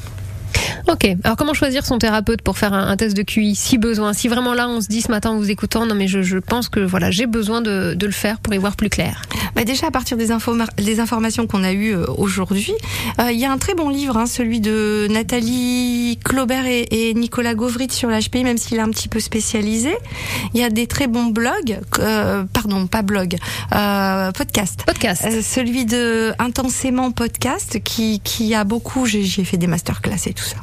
Ok. 0.88 1.06
Alors, 1.24 1.38
comment 1.38 1.54
choisir 1.54 1.86
son 1.86 1.98
thérapeute 1.98 2.42
pour 2.42 2.58
faire 2.58 2.74
un, 2.74 2.88
un 2.88 2.98
test 2.98 3.16
de 3.16 3.22
QI 3.24 3.56
si 3.56 3.78
besoin? 3.78 4.14
Si 4.14 4.28
vraiment 4.28 4.54
là, 4.54 4.68
on 4.70 4.82
se 4.82 4.88
dit 4.88 5.02
ce 5.02 5.12
matin 5.12 5.32
en 5.32 5.38
vous 5.38 5.50
écoutant, 5.52 5.86
non 5.86 5.96
mais 5.96 6.08
je, 6.08 6.22
je 6.22 6.38
pense 6.38 6.70
que 6.70 6.80
voilà, 6.80 7.12
j'ai 7.12 7.26
besoin 7.28 7.62
de, 7.62 7.94
de 7.96 8.06
le 8.06 8.12
faire 8.12 8.40
pour 8.40 8.54
y 8.54 8.58
voir 8.58 8.76
plus 8.76 8.90
clair. 8.90 9.22
Bah 9.56 9.64
déjà 9.64 9.88
à 9.88 9.92
partir 9.92 10.18
des, 10.18 10.32
informa- 10.32 10.70
des 10.82 11.00
informations 11.00 11.48
qu'on 11.48 11.64
a 11.64 11.72
eues 11.74 11.94
euh, 11.96 12.06
aujourd'hui, 12.18 12.74
euh, 13.20 13.32
il 13.32 13.40
y 13.40 13.46
a 13.46 13.52
un 13.52 13.58
très 13.58 13.74
bon 13.76 13.90
livre, 13.90 14.18
hein, 14.18 14.26
celui 14.26 14.60
de 14.62 15.08
Nathalie 15.10 16.20
Claubert 16.24 16.66
et, 16.66 16.88
et 17.10 17.14
Nicolas 17.14 17.56
Gauvrit 17.56 17.90
sur 17.92 18.10
l'HPI, 18.10 18.44
même 18.44 18.58
s'il 18.58 18.78
est 18.78 18.82
un 18.82 18.90
petit 18.90 19.08
peu 19.10 19.20
spécialisé. 19.20 19.96
Il 20.54 20.60
y 20.60 20.64
a 20.64 20.70
des 20.70 20.88
très 20.88 21.08
bons 21.08 21.26
blogs, 21.28 21.80
euh, 22.00 22.44
pardon, 22.54 22.88
pas 22.88 23.02
blog, 23.02 23.38
euh, 23.76 24.32
podcast. 24.32 24.84
Podcast. 24.86 25.24
Euh, 25.26 25.42
celui 25.42 25.86
de 25.86 26.32
Intensément 26.40 27.12
Podcast 27.12 27.80
qui, 27.84 28.20
qui 28.24 28.54
a 28.56 28.64
beaucoup, 28.64 29.06
j'ai 29.06 29.24
j'y 29.24 29.42
ai 29.42 29.46
fait 29.46 29.58
des 29.58 29.68
masterclass 29.68 30.28
et 30.28 30.34
tout 30.34 30.44
ça. 30.44 30.58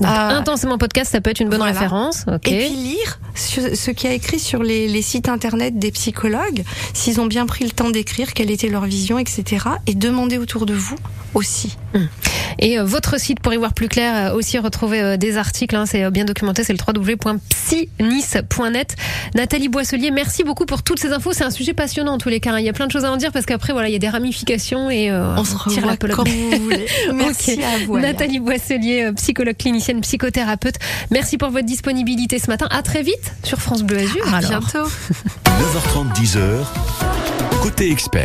Donc, 0.00 0.10
Euh, 0.10 0.28
intensément 0.38 0.78
podcast, 0.78 1.12
ça 1.12 1.20
peut 1.20 1.30
être 1.30 1.40
une 1.40 1.48
bonne 1.48 1.58
voilà. 1.58 1.72
référence. 1.72 2.24
Et 2.44 2.58
puis 2.58 2.68
lire 2.70 3.20
ce, 3.34 3.74
ce 3.74 3.90
qui 3.90 4.06
a 4.06 4.12
écrit 4.12 4.38
sur 4.38 4.62
les, 4.62 4.88
les 4.88 5.02
sites 5.02 5.28
internet 5.28 5.78
des 5.78 5.90
psychologues, 5.92 6.64
s'ils 6.94 7.20
ont 7.20 7.26
bien 7.26 7.46
pris 7.46 7.64
le 7.64 7.70
temps 7.70 7.90
d'écrire, 7.90 8.32
quelle 8.34 8.50
était 8.50 8.68
leur 8.68 8.84
vision, 8.84 9.18
etc. 9.18 9.66
Et 9.86 9.94
demander 9.94 10.38
autour 10.38 10.66
de 10.66 10.74
vous 10.74 10.96
aussi. 11.34 11.76
Et 12.58 12.78
euh, 12.78 12.84
votre 12.84 13.18
site 13.18 13.40
pour 13.40 13.52
y 13.52 13.56
voir 13.56 13.72
plus 13.74 13.88
clair, 13.88 14.32
euh, 14.32 14.36
aussi 14.36 14.58
retrouver 14.58 15.00
euh, 15.00 15.16
des 15.16 15.36
articles, 15.38 15.74
hein, 15.74 15.86
c'est 15.86 16.04
euh, 16.04 16.10
bien 16.10 16.24
documenté, 16.24 16.62
c'est 16.64 16.72
le 16.74 16.78
www.psynice.net. 16.86 18.96
Nathalie 19.34 19.68
Boisselier, 19.68 20.10
merci 20.10 20.44
beaucoup 20.44 20.66
pour 20.66 20.82
toutes 20.82 20.98
ces 21.00 21.12
infos. 21.12 21.32
C'est 21.32 21.44
un 21.44 21.50
sujet 21.50 21.72
passionnant 21.74 22.12
en 22.14 22.18
tous 22.18 22.28
les 22.28 22.40
cas. 22.40 22.52
hein. 22.52 22.58
Il 22.60 22.66
y 22.66 22.68
a 22.68 22.72
plein 22.72 22.86
de 22.86 22.92
choses 22.92 23.04
à 23.04 23.12
en 23.12 23.16
dire 23.16 23.32
parce 23.32 23.46
qu'après, 23.46 23.72
voilà, 23.72 23.88
il 23.88 23.92
y 23.92 23.96
a 23.96 23.98
des 23.98 24.08
ramifications 24.08 24.90
et 24.90 25.10
euh, 25.10 25.34
On 25.36 25.44
se 25.44 25.56
tire 25.70 25.86
la 25.86 25.96
pelote. 25.96 26.16
quand 26.16 26.28
vous 26.28 26.50
voulez. 26.62 26.86
Merci 27.14 27.60
à 27.62 27.78
vous. 27.86 27.98
Nathalie 27.98 28.38
Boisselier, 28.40 29.04
euh, 29.04 29.12
psychologue 29.12 29.56
clinicienne, 29.56 30.00
psychothérapeute. 30.02 30.76
Merci 31.10 31.38
pour 31.38 31.50
votre 31.50 31.66
disponibilité 31.66 32.38
ce 32.38 32.48
matin. 32.48 32.68
À 32.70 32.82
très 32.82 33.02
vite 33.02 33.32
sur 33.44 33.58
France 33.60 33.82
Bleu 33.82 33.98
Azur. 33.98 34.26
À 34.32 34.36
alors. 34.38 34.60
bientôt. 34.60 34.88
9h30, 35.46 36.12
10h, 36.20 36.64
côté 37.62 37.90
expert. 37.90 38.20